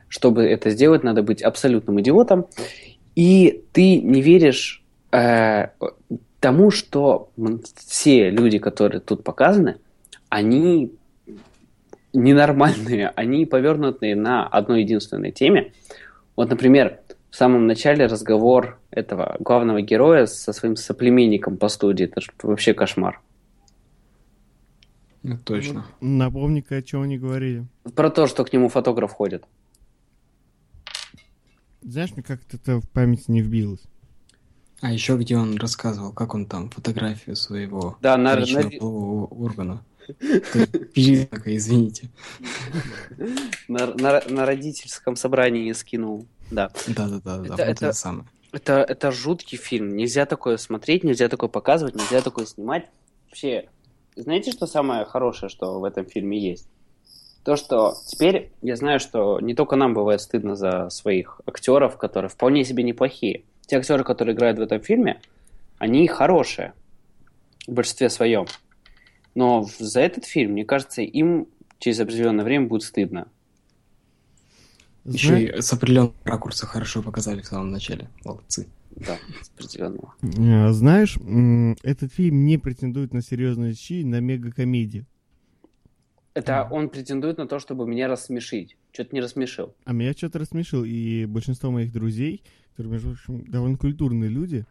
чтобы 0.08 0.46
это 0.46 0.72
сделать, 0.72 1.04
надо 1.04 1.22
быть 1.22 1.44
абсолютным 1.44 2.02
идиотом. 2.02 2.48
И 3.16 3.64
ты 3.72 4.02
не 4.02 4.24
веришь 4.24 4.84
э, 5.12 5.68
тому, 6.40 6.72
что 6.72 7.30
все 7.76 8.32
люди, 8.32 8.58
которые 8.58 9.00
тут 9.00 9.24
показаны, 9.24 9.78
они 10.30 10.92
ненормальные, 12.14 13.10
они 13.16 13.46
повернутые 13.46 14.16
на 14.16 14.48
одной 14.48 14.82
единственной 14.84 15.32
теме. 15.32 15.74
Вот, 16.36 16.50
например, 16.50 17.00
в 17.30 17.36
самом 17.36 17.68
начале 17.68 18.06
разговор 18.08 18.80
этого 18.90 19.38
главного 19.40 19.82
героя 19.82 20.26
со 20.26 20.54
своим 20.54 20.76
соплеменником 20.76 21.58
по 21.58 21.70
студии. 21.70 22.06
Это 22.06 22.22
вообще 22.44 22.74
кошмар. 22.74 23.22
Это 25.24 25.38
точно. 25.38 25.86
Ну, 26.02 26.18
Напомни-ка, 26.18 26.78
о 26.78 26.82
чем 26.82 27.04
они 27.04 27.18
говорили. 27.18 27.66
Про 27.96 28.10
то, 28.10 28.28
что 28.28 28.44
к 28.44 28.52
нему 28.52 28.70
фотограф 28.70 29.12
ходит. 29.12 29.46
Знаешь, 31.82 32.12
мне 32.14 32.24
как-то 32.24 32.58
это 32.58 32.80
в 32.80 32.90
память 32.90 33.28
не 33.28 33.42
вбилось. 33.42 33.82
А 34.82 34.92
еще 34.92 35.16
где 35.18 35.38
он 35.38 35.58
рассказывал, 35.58 36.12
как 36.12 36.34
он 36.34 36.48
там 36.48 36.70
фотографию 36.72 37.36
своего 37.36 37.98
Да, 38.02 38.18
на, 38.18 38.36
на- 38.36 38.78
органа. 39.30 39.84
Перезнака, 40.94 41.56
извините. 41.56 42.10
на- 43.68 43.94
на- 43.96 44.22
на 44.30 44.46
родительском 44.46 45.16
собрании 45.16 45.72
скинул. 45.74 46.26
Да. 46.50 46.72
Да-да-да, 46.88 47.38
да, 47.38 47.44
Это- 47.44 47.50
вот 47.52 47.60
это- 47.60 47.72
это 47.86 47.94
самое. 47.94 48.26
Это, 48.52 48.74
это 48.88 49.12
жуткий 49.12 49.58
фильм. 49.58 49.96
Нельзя 49.96 50.26
такое 50.26 50.58
смотреть, 50.58 51.04
нельзя 51.06 51.30
такое 51.30 51.50
показывать, 51.50 51.96
нельзя 51.96 52.22
такое 52.22 52.46
снимать. 52.46 52.88
Вообще, 53.30 53.70
знаете, 54.18 54.52
что 54.52 54.68
самое 54.68 55.06
хорошее, 55.06 55.50
что 55.50 55.80
в 55.80 55.86
этом 55.86 56.06
фильме 56.06 56.38
есть? 56.38 56.68
То, 57.46 57.56
что 57.56 57.96
теперь 58.08 58.52
я 58.62 58.76
знаю, 58.76 59.00
что 59.00 59.40
не 59.40 59.56
только 59.56 59.76
нам 59.78 59.94
бывает 59.94 60.22
стыдно 60.22 60.56
за 60.56 60.90
своих 60.90 61.40
актеров, 61.48 61.98
которые 61.98 62.30
вполне 62.30 62.66
себе 62.66 62.84
неплохие. 62.84 63.46
Те 63.66 63.78
актеры, 63.78 64.04
которые 64.04 64.36
играют 64.36 64.60
в 64.60 64.62
этом 64.62 64.82
фильме, 64.82 65.22
они 65.78 66.06
хорошие 66.08 66.74
в 67.66 67.72
большинстве 67.72 68.10
своем. 68.10 68.46
Но 69.36 69.66
за 69.80 70.02
этот 70.02 70.26
фильм, 70.26 70.52
мне 70.54 70.66
кажется, 70.66 71.02
им 71.02 71.48
через 71.80 72.00
определенное 72.00 72.46
время 72.46 72.68
будет 72.68 72.84
стыдно. 72.84 73.28
Еще 75.06 75.46
и 75.46 75.62
с 75.62 75.74
определенного 75.74 76.14
ракурса 76.24 76.68
хорошо 76.68 77.02
показали 77.02 77.42
в 77.42 77.46
самом 77.46 77.72
начале. 77.72 78.10
Молодцы. 78.24 78.68
Да, 78.92 79.18
с 79.42 79.50
определенного. 79.56 80.14
А, 80.22 80.74
Знаешь, 80.74 81.18
этот 81.82 82.14
фильм 82.14 82.46
не 82.46 82.58
претендует 82.58 83.14
на 83.14 83.22
серьезные 83.22 83.74
щи, 83.74 84.04
на 84.04 84.20
мегакомедию. 84.20 85.06
Это 86.34 86.68
он 86.70 86.90
претендует 86.90 87.38
на 87.38 87.48
то, 87.48 87.60
чтобы 87.60 87.88
меня 87.88 88.08
рассмешить. 88.08 88.78
Что-то 88.92 89.16
не 89.16 89.22
рассмешил. 89.22 89.74
А 89.86 89.94
меня 89.94 90.14
что-то 90.14 90.40
рассмешил, 90.40 90.84
и 90.84 91.26
большинство 91.26 91.72
моих 91.72 91.92
друзей, 91.92 92.44
которые, 92.72 92.94
между 92.94 93.10
прочим, 93.10 93.46
довольно 93.50 93.78
культурные 93.78 94.30
люди, 94.30 94.66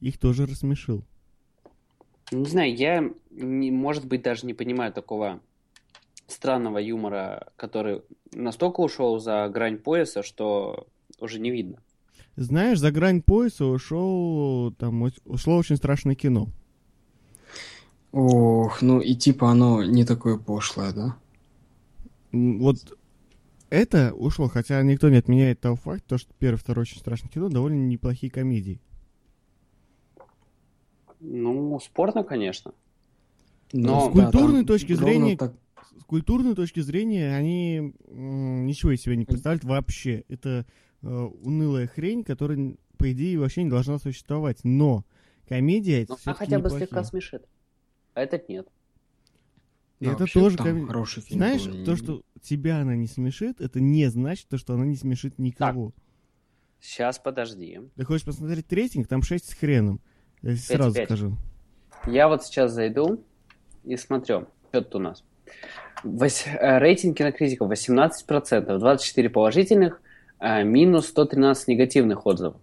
их 0.00 0.18
тоже 0.18 0.46
рассмешил. 0.46 1.04
Не 2.30 2.46
знаю, 2.46 2.74
я, 2.74 3.10
не, 3.30 3.70
может 3.70 4.06
быть, 4.06 4.22
даже 4.22 4.46
не 4.46 4.54
понимаю 4.54 4.92
такого 4.92 5.40
странного 6.26 6.78
юмора, 6.78 7.48
который 7.56 8.02
настолько 8.32 8.80
ушел 8.80 9.18
за 9.18 9.48
грань 9.48 9.78
пояса, 9.78 10.22
что 10.22 10.86
уже 11.20 11.38
не 11.38 11.50
видно. 11.50 11.78
Знаешь, 12.36 12.78
за 12.78 12.90
грань 12.90 13.22
пояса 13.22 13.66
ушел, 13.66 14.72
там, 14.72 15.02
ушло 15.24 15.56
очень 15.56 15.76
страшное 15.76 16.14
кино. 16.14 16.48
Ох, 18.12 18.80
ну 18.82 19.00
и 19.00 19.14
типа 19.14 19.50
оно 19.50 19.84
не 19.84 20.04
такое 20.04 20.38
пошлое, 20.38 20.92
да? 20.92 21.16
Вот 22.32 22.96
это 23.70 24.12
ушло, 24.14 24.48
хотя 24.48 24.82
никто 24.82 25.08
не 25.08 25.16
отменяет 25.16 25.60
того 25.60 25.76
факта, 25.76 26.10
то, 26.10 26.18
что 26.18 26.32
первое 26.38 26.58
и 26.58 26.60
второе 26.60 26.82
очень 26.82 26.98
страшное 26.98 27.30
кино 27.30 27.48
довольно 27.48 27.86
неплохие 27.86 28.30
комедии. 28.30 28.80
Ну, 31.26 31.80
спорно, 31.80 32.22
конечно. 32.24 32.72
Но 33.72 34.08
С 34.08 34.12
культурной 34.12 34.58
там 34.58 34.66
точки 34.66 34.92
зрения- 34.92 35.36
так- 35.36 35.54
С 35.98 36.04
культурной 36.04 36.54
точки 36.54 36.80
зрения 36.80 37.34
они 37.34 37.94
м, 38.08 38.66
ничего 38.66 38.92
из 38.92 39.00
себя 39.00 39.16
не 39.16 39.24
представляют 39.24 39.64
вообще. 39.64 40.24
Это 40.28 40.66
э, 41.02 41.06
унылая 41.08 41.86
хрень, 41.86 42.24
которая, 42.24 42.76
по 42.98 43.10
идее, 43.12 43.38
вообще 43.38 43.62
не 43.64 43.70
должна 43.70 43.98
существовать. 43.98 44.58
Но 44.64 45.04
комедия 45.48 46.02
это 46.02 46.12
Ну, 46.12 46.14
а 46.14 46.18
всё-таки 46.18 46.38
хотя 46.44 46.58
бы 46.58 46.64
неплохие. 46.64 46.86
слегка 46.86 47.04
смешит. 47.04 47.42
А 48.14 48.20
этот 48.22 48.48
нет. 48.48 48.68
да, 50.00 50.12
это 50.12 50.26
тоже 50.32 50.56
ком- 50.58 50.86
хороший 50.86 51.22
фильм. 51.22 51.38
Знаешь, 51.38 51.66
был, 51.66 51.84
то, 51.84 51.96
что 51.96 52.22
тебя 52.42 52.80
она 52.80 52.94
не 52.96 53.06
смешит, 53.06 53.60
это 53.60 53.80
не 53.80 54.06
значит, 54.10 54.48
то, 54.48 54.58
что 54.58 54.74
она 54.74 54.84
не 54.86 54.96
смешит 54.96 55.38
никого. 55.38 55.92
Сейчас, 56.80 57.18
подожди. 57.18 57.80
Ты 57.96 58.04
хочешь 58.04 58.26
посмотреть 58.26 58.70
рейтинг, 58.72 59.06
там 59.08 59.22
6 59.22 59.48
с 59.50 59.54
хреном. 59.54 60.00
Я 60.50 60.56
сразу 60.56 60.94
пять. 60.94 61.06
скажу. 61.06 61.36
Я 62.06 62.28
вот 62.28 62.44
сейчас 62.44 62.72
зайду 62.72 63.22
и 63.84 63.96
смотрю, 63.96 64.46
что 64.70 64.82
тут 64.82 64.94
у 64.96 64.98
нас. 64.98 65.24
Вось- 66.02 66.46
э, 66.46 66.78
рейтинг 66.78 67.16
кинокритиков 67.16 67.68
18%, 67.70 68.78
24 68.78 69.30
положительных, 69.30 70.00
э, 70.40 70.62
минус 70.64 71.06
113 71.08 71.68
негативных 71.68 72.26
отзывов. 72.26 72.56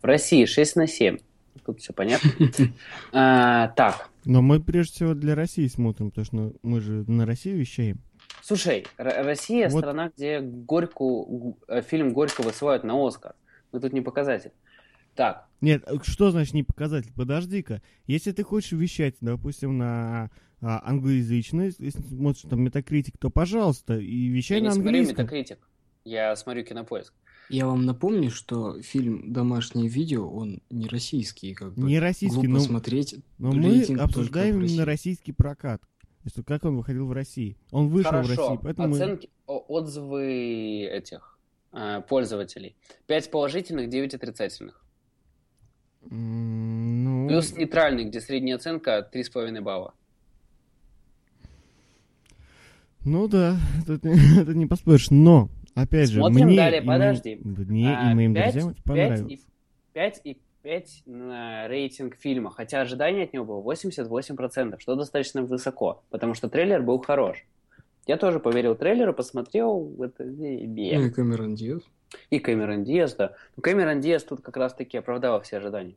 В 0.00 0.04
России 0.06 0.44
6 0.46 0.76
на 0.76 0.86
7. 0.86 1.18
Тут 1.66 1.80
все 1.80 1.92
понятно. 1.92 2.30
А, 3.12 3.68
Так, 3.76 4.08
Но 4.24 4.40
мы 4.40 4.60
прежде 4.60 4.94
всего 4.94 5.14
для 5.14 5.34
России 5.34 5.66
смотрим, 5.66 6.10
потому 6.10 6.24
что 6.24 6.52
мы 6.62 6.80
же 6.80 7.04
на 7.10 7.26
Россию 7.26 7.58
вещаем. 7.58 7.98
слушай, 8.42 8.86
Россия 8.96 9.68
Вот. 9.68 9.80
страна, 9.80 10.10
где 10.16 10.40
Горьку, 10.40 11.58
э, 11.68 11.82
фильм 11.82 12.12
Горько 12.14 12.40
высылают 12.42 12.84
на 12.84 12.94
Оскар. 13.06 13.34
Мы 13.72 13.80
тут 13.80 13.92
не 13.92 14.00
показатель. 14.00 14.52
Так, 15.14 15.48
Нет, 15.60 15.82
э, 15.86 15.96
что 16.02 16.30
значит 16.30 16.54
не 16.54 16.62
показатель? 16.62 17.12
Подожди-ка. 17.14 17.82
Если 18.06 18.32
ты 18.32 18.42
хочешь 18.42 18.72
вещать, 18.72 19.16
допустим, 19.20 19.76
на 19.76 20.30
а, 20.62 20.82
англоязычный, 20.84 21.74
если 21.78 22.00
смотришь 22.00 22.42
там 22.48 22.62
метакритик, 22.62 23.16
то 23.18 23.30
пожалуйста, 23.30 23.98
и 23.98 24.28
вещай 24.28 24.58
я 24.58 24.62
не 24.62 24.68
на 24.68 24.74
смотрю 24.74 24.88
английском. 24.90 25.24
Метакритик. 25.24 25.58
Я 26.04 26.34
смотрю 26.36 26.64
Кинопоиск. 26.64 27.12
Я 27.50 27.66
вам 27.66 27.84
напомню, 27.84 28.30
что 28.30 28.80
фильм 28.80 29.32
«Домашнее 29.32 29.88
видео», 29.88 30.30
он 30.30 30.62
не 30.70 30.86
российский, 30.86 31.52
как 31.52 31.74
бы. 31.74 31.82
Не 31.82 31.98
российский, 31.98 32.46
Глупо 32.46 32.48
но, 32.50 32.60
смотреть 32.60 33.16
но 33.38 33.50
мы 33.50 33.82
обсуждаем 33.98 34.60
в 34.60 34.64
именно 34.64 34.84
российский 34.84 35.32
прокат. 35.32 35.82
То 36.22 36.26
есть, 36.26 36.46
как 36.46 36.64
он 36.64 36.76
выходил 36.76 37.06
в 37.06 37.12
России. 37.12 37.56
Он 37.72 37.88
вышел 37.88 38.12
в 38.12 38.14
Хорошо. 38.14 38.48
России, 38.48 38.60
поэтому 38.62 38.88
мы- 38.88 38.96
Оценки, 38.96 39.30
отзывы 39.46 40.84
этих 40.84 41.38
э, 41.72 42.02
пользователей. 42.08 42.76
5 43.06 43.30
положительных, 43.30 43.88
9 43.88 44.14
отрицательных. 44.14 44.84
Ну, 46.08 47.28
Плюс 47.28 47.52
нейтральный, 47.56 48.04
где 48.04 48.20
средняя 48.20 48.56
оценка 48.56 49.08
3,5 49.12 49.60
балла. 49.60 49.94
ну 53.04 53.28
да, 53.28 53.56
тут 53.86 54.04
не- 54.04 54.40
это 54.42 54.54
не 54.54 54.66
поспоришь. 54.66 55.10
Но, 55.10 55.48
опять 55.74 56.10
же, 56.10 56.20
Смотрим 56.20 56.46
мне 56.46 56.56
далее, 56.56 56.82
и 56.82 56.86
подожди. 56.86 57.40
Мне 57.44 57.96
А, 57.96 58.10
и 58.10 58.14
моим 58.14 58.34
пять- 58.34 58.52
друзьям 58.52 58.70
это 58.72 58.82
понравилось. 58.82 59.32
и, 59.32 59.40
5 59.92 60.20
и 60.24 60.38
5 60.62 61.02
на 61.06 61.68
рейтинг 61.68 62.16
фильма. 62.16 62.50
Хотя 62.50 62.80
ожидание 62.82 63.24
от 63.24 63.32
него 63.32 63.44
было 63.44 63.60
88%, 63.62 64.78
что 64.80 64.96
достаточно 64.96 65.42
высоко, 65.42 66.02
потому 66.10 66.34
что 66.34 66.48
трейлер 66.48 66.82
был 66.82 66.98
хорош. 66.98 67.44
Я 68.10 68.16
тоже 68.16 68.40
поверил 68.40 68.74
трейлеру, 68.74 69.14
посмотрел 69.14 69.94
это 70.02 70.24
бе. 70.24 70.98
Ну 70.98 71.06
и 71.06 71.10
Кэмерон 71.10 71.54
Диаз. 71.54 71.82
и 72.30 72.40
Кэмерон 72.40 72.82
Диас, 72.82 73.14
да. 73.14 73.36
Ну, 73.56 73.62
Кэмерон 73.62 74.00
Диас 74.00 74.24
тут 74.24 74.40
как 74.40 74.56
раз-таки 74.56 74.98
оправдала 74.98 75.40
все 75.42 75.58
ожидания. 75.58 75.94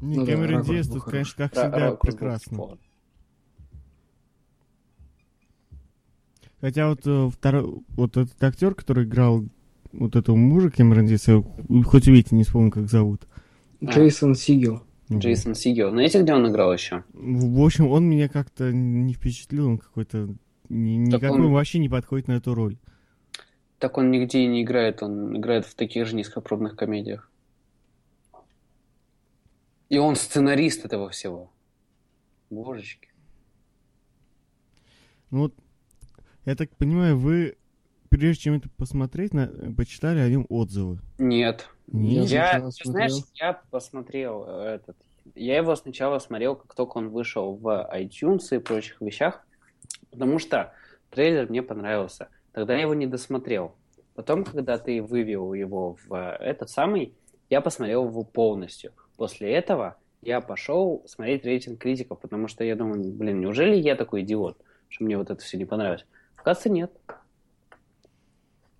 Не, 0.00 0.16
Ну 0.16 0.24
да, 0.24 0.32
Кэмерон 0.32 0.60
ракурс 0.60 0.68
Диас 0.70 0.88
тут, 0.88 1.04
конечно, 1.04 1.34
как 1.36 1.52
Ра- 1.52 1.60
всегда, 1.60 1.90
был 1.90 1.96
прекрасно. 1.98 2.78
Хотя 6.62 6.88
вот 6.88 7.00
э, 7.04 7.28
второй, 7.28 7.82
вот 7.88 8.16
этот 8.16 8.42
актер, 8.42 8.74
который 8.74 9.04
играл 9.04 9.44
вот 9.92 10.16
этого 10.16 10.34
мужа 10.34 10.70
Кэмерон 10.70 11.04
Диаса, 11.04 11.44
хоть 11.84 12.08
увидите, 12.08 12.34
не 12.34 12.44
вспомню, 12.44 12.70
как 12.70 12.88
зовут. 12.88 13.26
А. 13.82 13.84
Джейсон 13.84 14.34
Сигел. 14.34 14.82
Джейсон 15.12 15.54
Сигел. 15.54 15.90
Знаете, 15.90 16.22
где 16.22 16.32
он 16.32 16.50
играл 16.50 16.72
еще? 16.72 17.04
В 17.12 17.62
общем, 17.62 17.88
он 17.88 18.08
меня 18.08 18.30
как-то 18.30 18.72
не 18.72 19.12
впечатлил, 19.12 19.68
он 19.68 19.76
какой-то... 19.76 20.34
Так 20.72 20.78
Никакой 20.78 21.40
он- 21.46 21.52
вообще 21.52 21.78
не 21.78 21.90
подходит 21.90 22.28
на 22.28 22.32
эту 22.32 22.54
роль. 22.54 22.78
Так 23.78 23.98
он 23.98 24.10
нигде 24.10 24.44
и 24.44 24.46
не 24.46 24.62
играет, 24.62 25.02
он 25.02 25.36
играет 25.36 25.66
в 25.66 25.74
таких 25.74 26.06
же 26.06 26.16
низкопробных 26.16 26.76
комедиях. 26.76 27.30
И 29.90 29.98
он 29.98 30.16
сценарист 30.16 30.86
этого 30.86 31.10
всего. 31.10 31.52
Божечки. 32.48 33.10
Ну 35.30 35.40
вот, 35.40 35.54
я 36.46 36.54
так 36.54 36.74
понимаю, 36.76 37.18
вы, 37.18 37.56
прежде 38.08 38.44
чем 38.44 38.54
это 38.54 38.70
посмотреть, 38.70 39.34
на- 39.34 39.74
почитали 39.76 40.20
о 40.20 40.28
нем 40.30 40.46
отзывы. 40.48 41.00
Нет. 41.18 41.68
Нет? 41.88 42.28
Я 42.30 42.60
ты 42.60 42.70
знаешь, 42.84 43.12
я 43.34 43.60
посмотрел 43.70 44.44
э, 44.46 44.76
этот. 44.76 44.96
Я 45.34 45.58
его 45.58 45.76
сначала 45.76 46.18
смотрел, 46.18 46.56
как 46.56 46.74
только 46.74 46.96
он 46.96 47.10
вышел 47.10 47.54
в 47.56 47.90
iTunes 47.94 48.56
и 48.56 48.58
прочих 48.58 49.00
вещах, 49.02 49.44
потому 50.12 50.38
что 50.38 50.72
трейлер 51.10 51.48
мне 51.48 51.62
понравился. 51.62 52.28
Тогда 52.52 52.74
я 52.74 52.82
его 52.82 52.94
не 52.94 53.06
досмотрел. 53.06 53.74
Потом, 54.14 54.44
когда 54.44 54.78
ты 54.78 55.02
вывел 55.02 55.54
его 55.54 55.96
в 56.06 56.14
э, 56.14 56.36
этот 56.38 56.68
самый, 56.70 57.14
я 57.50 57.60
посмотрел 57.60 58.06
его 58.06 58.22
полностью. 58.22 58.92
После 59.16 59.52
этого 59.52 59.96
я 60.20 60.40
пошел 60.40 61.02
смотреть 61.08 61.44
рейтинг 61.44 61.80
критиков, 61.80 62.20
потому 62.20 62.46
что 62.46 62.62
я 62.62 62.76
думаю, 62.76 63.02
блин, 63.12 63.40
неужели 63.40 63.74
я 63.74 63.96
такой 63.96 64.22
идиот, 64.22 64.58
что 64.88 65.04
мне 65.04 65.16
вот 65.16 65.30
это 65.30 65.42
все 65.42 65.56
не 65.56 65.64
понравилось? 65.64 66.04
Оказывается, 66.36 66.68
нет. 66.68 66.92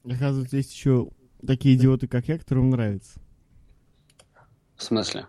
Оказывается, 0.05 0.57
есть 0.57 0.73
еще 0.73 1.09
такие 1.47 1.77
идиоты, 1.77 2.09
как 2.09 2.29
я, 2.29 2.39
которым 2.39 2.71
нравится. 2.71 3.21
В 4.77 4.83
смысле? 4.83 5.27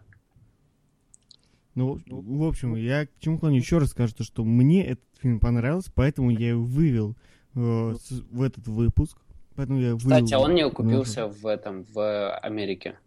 Ну, 1.75 1.99
в 2.07 2.37
в 2.37 2.43
общем, 2.43 2.75
я 2.75 3.07
к 3.07 3.09
чему 3.19 3.39
клоню? 3.39 3.57
Еще 3.57 3.79
раз 3.79 3.89
скажу, 3.89 4.13
то, 4.15 4.23
что 4.23 4.43
мне 4.43 4.85
этот 4.85 5.05
фильм 5.19 5.39
понравился, 5.39 5.91
поэтому 5.95 6.29
я 6.29 6.49
его 6.49 6.63
вывел 6.63 7.15
э, 7.55 7.95
с- 7.99 8.21
в 8.31 8.41
этот 8.41 8.67
выпуск. 8.67 9.17
Поэтому 9.55 9.79
я 9.79 9.95
Кстати, 9.95 10.33
а 10.33 10.37
вывел- 10.37 10.41
он 10.49 10.55
не 10.55 10.61
окупился 10.61 11.27
в 11.27 11.45
этом, 11.47 11.83
в 11.93 12.35
Америке. 12.39 12.97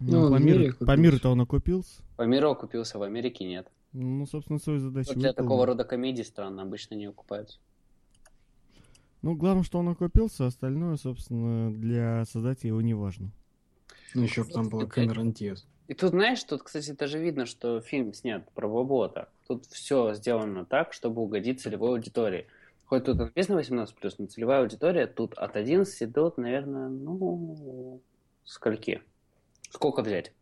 Ну, 0.00 0.28
Ну, 0.28 0.36
по, 0.36 0.40
миру, 0.42 0.74
по 0.84 0.96
миру-то 0.96 1.30
он 1.30 1.40
окупился. 1.40 2.02
По 2.16 2.22
миру 2.22 2.50
окупился, 2.50 2.98
в 2.98 3.02
Америке 3.02 3.44
нет. 3.44 3.68
Ну, 3.92 4.26
собственно, 4.26 4.58
свою 4.58 4.80
задачу 4.80 5.10
Вот 5.10 5.18
для 5.18 5.28
выполнил. 5.28 5.48
такого 5.48 5.66
рода 5.66 5.84
комедий 5.84 6.24
странно 6.24 6.62
обычно 6.62 6.94
не 6.96 7.06
окупаются. 7.06 7.58
Ну, 9.22 9.36
главное, 9.36 9.62
что 9.62 9.78
он 9.78 9.88
окупился, 9.88 10.46
остальное, 10.46 10.96
собственно, 10.96 11.72
для 11.72 12.24
создателя 12.24 12.68
его 12.68 12.80
не 12.80 12.94
важно. 12.94 13.30
Ну, 14.14 14.22
еще 14.22 14.42
там 14.44 14.68
была 14.68 14.86
Кэмерон 14.86 15.32
Диас. 15.32 15.64
И 15.92 15.94
тут, 15.94 16.12
знаешь, 16.12 16.42
тут, 16.44 16.62
кстати, 16.62 16.92
даже 16.92 17.18
видно, 17.18 17.44
что 17.44 17.82
фильм 17.82 18.14
снят 18.14 18.50
про 18.52 18.66
бобота. 18.66 19.28
Тут 19.46 19.66
все 19.66 20.14
сделано 20.14 20.64
так, 20.64 20.94
чтобы 20.94 21.20
угодить 21.20 21.60
целевой 21.60 21.90
аудитории. 21.90 22.46
Хоть 22.86 23.04
тут 23.04 23.18
написано 23.18 23.60
18+, 23.60 23.88
но 24.16 24.26
целевая 24.26 24.62
аудитория 24.62 25.06
тут 25.06 25.34
от 25.34 25.54
11 25.54 26.10
до, 26.10 26.32
наверное, 26.38 26.88
ну, 26.88 28.00
скольки? 28.46 29.02
Сколько 29.68 30.00
взять? 30.00 30.32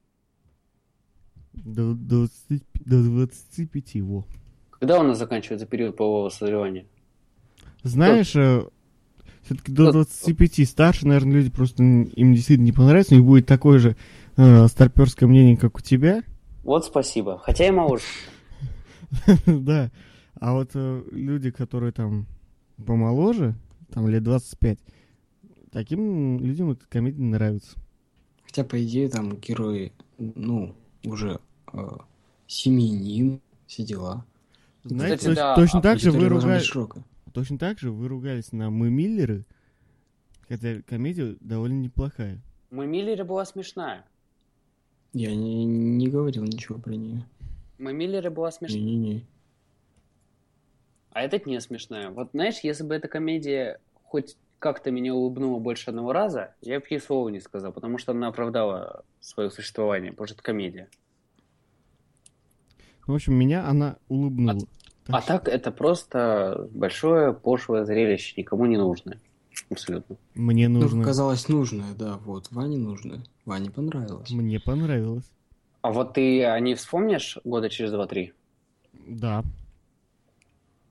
До, 1.52 1.94
20, 1.94 2.62
до 2.86 3.02
25 3.02 3.94
его. 3.96 4.28
Когда 4.78 5.00
у 5.00 5.02
нас 5.02 5.18
заканчивается 5.18 5.66
период 5.66 5.96
полового 5.96 6.28
созревания? 6.28 6.86
Знаешь, 7.82 8.36
все-таки 9.42 9.72
до 9.72 9.86
Тот- 9.86 9.94
25 9.94 10.68
старше, 10.68 11.08
наверное, 11.08 11.38
люди 11.38 11.50
просто 11.50 11.82
им 11.82 12.34
действительно 12.34 12.66
не 12.66 12.72
понравится, 12.72 13.14
у 13.14 13.16
них 13.16 13.26
будет 13.26 13.46
такое 13.46 13.80
же 13.80 13.96
э, 14.40 14.68
старперское 14.68 15.28
мнение, 15.28 15.56
как 15.56 15.76
у 15.76 15.80
тебя. 15.80 16.22
Вот 16.62 16.84
спасибо. 16.84 17.38
Хотя 17.38 17.66
и 17.66 17.70
моложе. 17.70 18.04
да. 19.46 19.90
А 20.38 20.54
вот 20.54 20.70
э, 20.74 21.02
люди, 21.10 21.50
которые 21.50 21.92
там 21.92 22.26
помоложе, 22.86 23.54
там 23.92 24.08
лет 24.08 24.22
25, 24.22 24.78
таким 25.70 26.38
людям 26.40 26.70
эта 26.70 26.86
комедия 26.88 27.22
нравится. 27.22 27.76
Хотя, 28.44 28.64
по 28.64 28.82
идее, 28.82 29.08
там 29.08 29.36
герои, 29.36 29.92
ну, 30.18 30.74
уже 31.04 31.40
э, 31.72 31.88
семьянин, 32.46 33.40
все 33.66 33.84
дела. 33.84 34.24
Знаете, 34.82 35.16
Кстати, 35.16 35.32
точ- 35.32 35.36
да, 35.36 35.54
точно 35.54 35.78
а 35.78 35.82
так 35.82 35.98
же 35.98 36.10
вы 36.10 36.60
широкая. 36.60 37.04
точно 37.32 37.58
так 37.58 37.78
же 37.78 37.90
вы 37.90 38.08
ругались 38.08 38.52
на 38.52 38.70
мы 38.70 38.90
Миллеры, 38.90 39.44
хотя 40.48 40.80
комедия 40.82 41.36
довольно 41.40 41.80
неплохая. 41.80 42.40
Мы 42.70 42.86
Миллере 42.86 43.24
была 43.24 43.44
смешная. 43.44 44.04
Я 45.12 45.34
не, 45.34 45.64
не 45.64 46.08
говорил 46.08 46.44
ничего 46.44 46.78
про 46.78 46.92
нее. 46.94 47.24
Мы 47.78 47.92
Миллере 47.92 48.30
была 48.30 48.50
смешная. 48.50 48.80
Не-не-не. 48.80 49.24
А 51.12 51.22
этот 51.22 51.46
не 51.46 51.60
смешная. 51.60 52.10
Вот 52.10 52.30
знаешь, 52.32 52.60
если 52.62 52.84
бы 52.84 52.94
эта 52.94 53.08
комедия 53.08 53.80
хоть 54.04 54.36
как-то 54.58 54.90
меня 54.90 55.14
улыбнула 55.14 55.58
больше 55.58 55.90
одного 55.90 56.12
раза, 56.12 56.54
я 56.60 56.78
бы 56.78 56.86
ей 56.90 57.00
слова 57.00 57.28
не 57.30 57.40
сказал, 57.40 57.72
потому 57.72 57.98
что 57.98 58.12
она 58.12 58.28
оправдала 58.28 59.04
свое 59.20 59.50
существование, 59.50 60.12
потому 60.12 60.26
что 60.26 60.34
это 60.34 60.42
комедия. 60.42 60.88
Ну, 63.06 63.14
в 63.14 63.16
общем, 63.16 63.34
меня 63.34 63.66
она 63.66 63.96
улыбнула. 64.08 64.58
А 65.08 65.20
что- 65.20 65.26
так 65.26 65.48
это 65.48 65.72
просто 65.72 66.68
большое 66.72 67.32
пошлое 67.32 67.84
зрелище, 67.84 68.34
никому 68.36 68.66
не 68.66 68.76
нужное. 68.76 69.18
Абсолютно. 69.68 70.16
Мне 70.34 70.68
Ну, 70.68 70.80
нужно... 70.80 71.02
казалось 71.02 71.48
нужное, 71.48 71.94
да, 71.94 72.18
вот. 72.18 72.50
Ване 72.52 72.78
нужное. 72.78 73.22
Ване 73.50 73.68
понравилось. 73.72 74.30
Мне 74.30 74.60
понравилось. 74.60 75.28
А 75.82 75.90
вот 75.90 76.14
ты 76.14 76.44
о 76.44 76.60
ней 76.60 76.76
вспомнишь 76.76 77.36
года 77.42 77.68
через 77.68 77.90
два-три? 77.90 78.32
Да. 79.08 79.42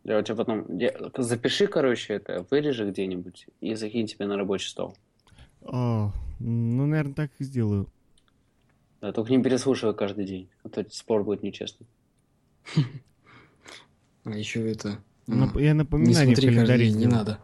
Я 0.03 0.19
у 0.19 0.21
тебя 0.21 0.35
потом... 0.35 0.77
я- 0.77 0.93
Запиши, 1.17 1.67
короче, 1.67 2.15
это, 2.15 2.45
вырежи 2.51 2.89
где-нибудь 2.89 3.47
и 3.61 3.75
закинь 3.75 4.07
тебе 4.07 4.25
на 4.25 4.35
рабочий 4.35 4.67
стол. 4.67 4.97
О, 5.61 6.11
ну, 6.39 6.85
наверное, 6.85 7.13
так 7.13 7.31
и 7.39 7.45
сделаю. 7.45 7.87
Да, 8.99 9.13
только 9.13 9.31
не 9.31 9.41
переслушивай 9.41 9.95
каждый 9.95 10.25
день, 10.25 10.49
а 10.63 10.69
то 10.69 10.85
спор 10.91 11.23
будет 11.23 11.43
нечестный. 11.43 11.87
А 14.25 14.31
еще 14.31 14.69
это... 14.69 14.99
М, 15.29 15.49
Я 15.57 15.67
Не 15.71 15.73
напоминание 15.75 16.35
в 16.35 16.39
смотри 16.39 16.57
каждый 16.57 16.77
день, 16.77 16.97
не 16.97 17.07
надо. 17.07 17.39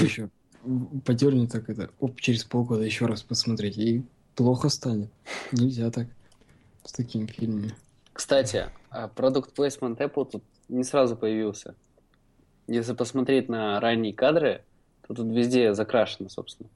Еще 0.00 0.30
подерни 1.04 1.46
так 1.46 1.70
это, 1.70 1.90
оп, 2.00 2.20
через 2.20 2.42
полгода 2.42 2.82
еще 2.82 3.06
раз 3.06 3.22
посмотреть, 3.22 3.78
и 3.78 4.02
плохо 4.34 4.68
станет. 4.68 5.10
Нельзя 5.52 5.90
так 5.90 6.08
с 6.84 6.92
такими 6.92 7.26
фильмами. 7.26 7.72
Кстати, 8.12 8.66
а 8.90 9.08
продукт 9.08 9.58
placement 9.58 9.96
Apple 9.98 10.30
тут 10.30 10.42
не 10.68 10.84
сразу 10.84 11.16
появился. 11.16 11.74
Если 12.66 12.92
посмотреть 12.94 13.48
на 13.48 13.80
ранние 13.80 14.12
кадры, 14.14 14.62
то 15.06 15.14
тут 15.14 15.26
везде 15.28 15.74
закрашено, 15.74 16.28
собственно. 16.28 16.68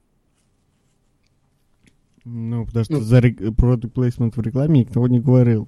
Ну, 2.25 2.65
потому 2.65 2.83
что 2.85 2.93
Ну. 2.95 2.99
за 3.01 3.19
рек- 3.19 3.39
product 3.39 3.93
placement 3.93 4.31
в 4.35 4.41
рекламе 4.41 4.81
никто 4.81 5.07
не 5.07 5.19
говорил. 5.19 5.67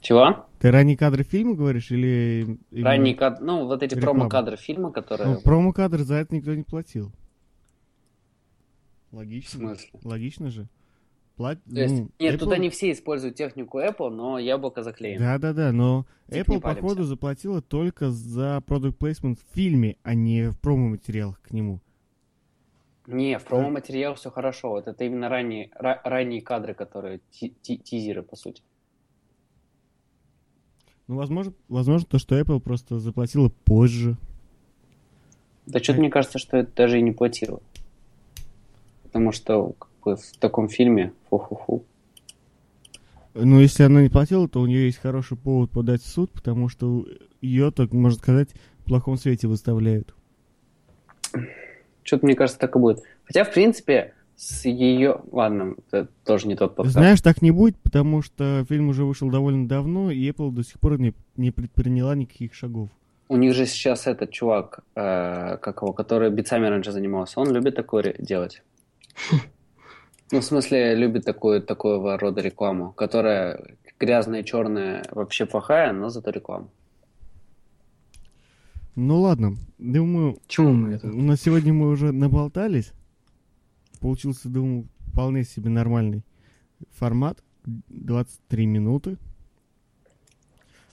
Чего? 0.00 0.46
Ты 0.60 0.70
ранние 0.70 0.96
кадры 0.96 1.24
фильма 1.24 1.54
говоришь 1.54 1.90
или... 1.90 2.58
Ранние 2.70 3.14
кадры, 3.14 3.44
ну, 3.44 3.66
вот 3.66 3.82
эти 3.82 3.98
промо-кадры 4.00 4.56
фильма, 4.56 4.92
которые... 4.92 5.34
Ну, 5.34 5.40
промо-кадры 5.40 6.04
за 6.04 6.14
это 6.16 6.34
никто 6.34 6.54
не 6.54 6.62
платил. 6.62 7.12
В 9.10 9.16
Логично. 9.16 9.58
смысле? 9.58 10.00
Логично 10.04 10.50
же. 10.50 10.68
Плат... 11.36 11.58
То 11.64 11.80
есть, 11.80 11.94
ну, 11.94 12.10
нет, 12.18 12.38
тут 12.38 12.50
Apple- 12.50 12.54
они 12.54 12.70
все 12.70 12.92
используют 12.92 13.34
технику 13.34 13.80
Apple, 13.80 14.10
но 14.10 14.38
яблоко 14.38 14.82
заклеено. 14.82 15.20
Да-да-да, 15.24 15.72
но 15.72 16.06
не 16.28 16.40
Apple, 16.40 16.60
походу, 16.60 17.04
заплатила 17.04 17.62
только 17.62 18.10
за 18.10 18.62
product 18.66 18.98
placement 18.98 19.36
в 19.36 19.54
фильме, 19.54 19.96
а 20.02 20.14
не 20.14 20.50
в 20.50 20.58
промо-материалах 20.60 21.40
к 21.40 21.50
нему. 21.52 21.80
Не, 23.06 23.38
в 23.38 23.44
промо-материал 23.44 24.14
все 24.14 24.30
хорошо. 24.30 24.70
Вот 24.70 24.86
это 24.86 25.02
именно 25.04 25.28
ранние, 25.28 25.70
ра- 25.80 26.00
ранние 26.04 26.42
кадры, 26.42 26.74
которые 26.74 27.20
ти- 27.30 27.54
ти- 27.62 27.78
тизеры, 27.78 28.22
по 28.22 28.36
сути. 28.36 28.62
Ну, 31.08 31.16
возможно, 31.16 31.52
возможно, 31.68 32.06
то, 32.06 32.18
что 32.18 32.38
Apple 32.38 32.60
просто 32.60 33.00
заплатила 33.00 33.48
позже. 33.64 34.16
Да 35.66 35.80
что-то 35.80 35.98
А- 35.98 36.00
мне 36.02 36.10
кажется, 36.10 36.38
что 36.38 36.58
это 36.58 36.70
даже 36.76 36.98
и 36.98 37.02
не 37.02 37.12
платило. 37.12 37.60
Потому 39.10 39.32
что 39.32 39.74
как 39.78 39.90
бы, 40.04 40.16
в 40.16 40.36
таком 40.38 40.68
фильме 40.68 41.12
фу-фу-фу. 41.28 41.84
Но 43.34 43.60
если 43.60 43.82
она 43.82 44.02
не 44.02 44.08
платила, 44.08 44.48
то 44.48 44.60
у 44.60 44.66
нее 44.66 44.86
есть 44.86 44.98
хороший 44.98 45.36
повод 45.36 45.70
подать 45.70 46.02
в 46.02 46.06
суд, 46.06 46.30
потому 46.30 46.68
что 46.68 47.06
ее, 47.40 47.70
так 47.70 47.92
можно 47.92 48.18
сказать, 48.18 48.50
в 48.80 48.84
плохом 48.84 49.16
свете 49.16 49.48
выставляют. 49.48 50.14
Что-то 52.02 52.26
мне 52.26 52.34
кажется, 52.34 52.60
так 52.60 52.74
и 52.76 52.78
будет. 52.78 53.02
Хотя, 53.24 53.44
в 53.44 53.52
принципе, 53.52 54.14
с 54.36 54.64
ее... 54.64 55.20
Ладно, 55.32 55.74
это 55.90 56.08
тоже 56.24 56.48
не 56.48 56.56
тот 56.56 56.74
подкаст. 56.74 56.94
Знаешь, 56.94 57.20
так 57.20 57.42
не 57.42 57.50
будет, 57.50 57.76
потому 57.78 58.22
что 58.22 58.64
фильм 58.68 58.88
уже 58.88 59.04
вышел 59.04 59.28
довольно 59.30 59.68
давно, 59.68 60.10
и 60.10 60.30
Apple 60.30 60.50
до 60.50 60.64
сих 60.64 60.80
пор 60.80 60.98
не, 60.98 61.14
не 61.36 61.50
предприняла 61.50 62.14
никаких 62.14 62.54
шагов. 62.54 62.88
У 63.28 63.36
них 63.36 63.54
же 63.54 63.66
сейчас 63.66 64.08
этот 64.08 64.32
чувак, 64.32 64.80
э, 64.96 65.56
как 65.58 65.82
его, 65.82 65.92
который 65.92 66.30
битсами 66.30 66.66
раньше 66.66 66.90
занимался, 66.90 67.38
он 67.38 67.52
любит 67.52 67.76
такое 67.76 68.14
делать. 68.18 68.62
Ну, 70.32 70.40
в 70.40 70.44
смысле, 70.44 70.94
любит 70.94 71.24
такую, 71.24 71.60
такого 71.60 72.16
рода 72.16 72.40
рекламу, 72.40 72.92
которая 72.92 73.76
грязная, 73.98 74.44
черная, 74.44 75.04
вообще 75.10 75.44
плохая, 75.44 75.92
но 75.92 76.08
зато 76.08 76.30
реклама. 76.30 76.68
Ну 78.94 79.20
ладно, 79.20 79.56
думаю, 79.78 80.38
Чему 80.46 80.72
мы 80.72 80.92
это? 80.94 81.06
на 81.08 81.36
сегодня 81.36 81.72
мы 81.72 81.88
уже 81.88 82.12
наболтались. 82.12 82.92
Получился, 84.00 84.48
думаю, 84.48 84.88
вполне 85.12 85.44
себе 85.44 85.70
нормальный 85.70 86.24
формат. 86.90 87.42
23 87.64 88.66
минуты. 88.66 89.18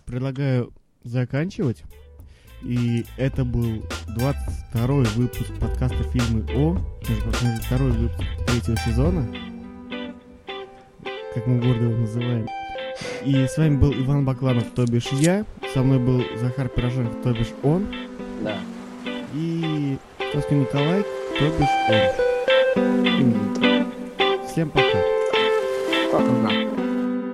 Предлагаю 0.06 0.74
заканчивать. 1.04 1.84
И 2.64 3.06
это 3.18 3.46
был 3.46 3.84
22 4.16 4.88
выпуск 5.16 5.52
подкаста 5.60 6.04
«Фильмы 6.12 6.44
О». 6.56 6.78
Между 7.08 7.24
прочим, 7.24 7.60
второй 7.64 7.92
выпуск 7.92 8.28
третьего 8.48 8.78
сезона. 8.78 9.28
Как 11.34 11.46
мы 11.46 11.60
гордо 11.60 11.84
его 11.84 11.98
называем. 11.98 12.48
И 13.24 13.46
с 13.46 13.58
вами 13.58 13.78
был 13.78 13.94
Иван 13.94 14.26
Бакланов, 14.26 14.66
то 14.76 14.86
бишь 14.86 15.10
я. 15.12 15.46
Со 15.74 15.84
мной 15.84 16.00
был 16.00 16.24
Захар 16.38 16.68
Пироженков, 16.68 17.22
то 17.22 17.32
бишь 17.32 17.54
он. 17.62 17.88
Да. 18.42 18.58
И 19.36 19.98
Тоскин 20.34 20.62
Николай, 20.62 21.04
то 21.38 21.46
бишь 21.60 21.70
он. 21.90 22.28
Всем 24.48 24.70
пока. 24.72 24.98
Пока. 26.12 26.87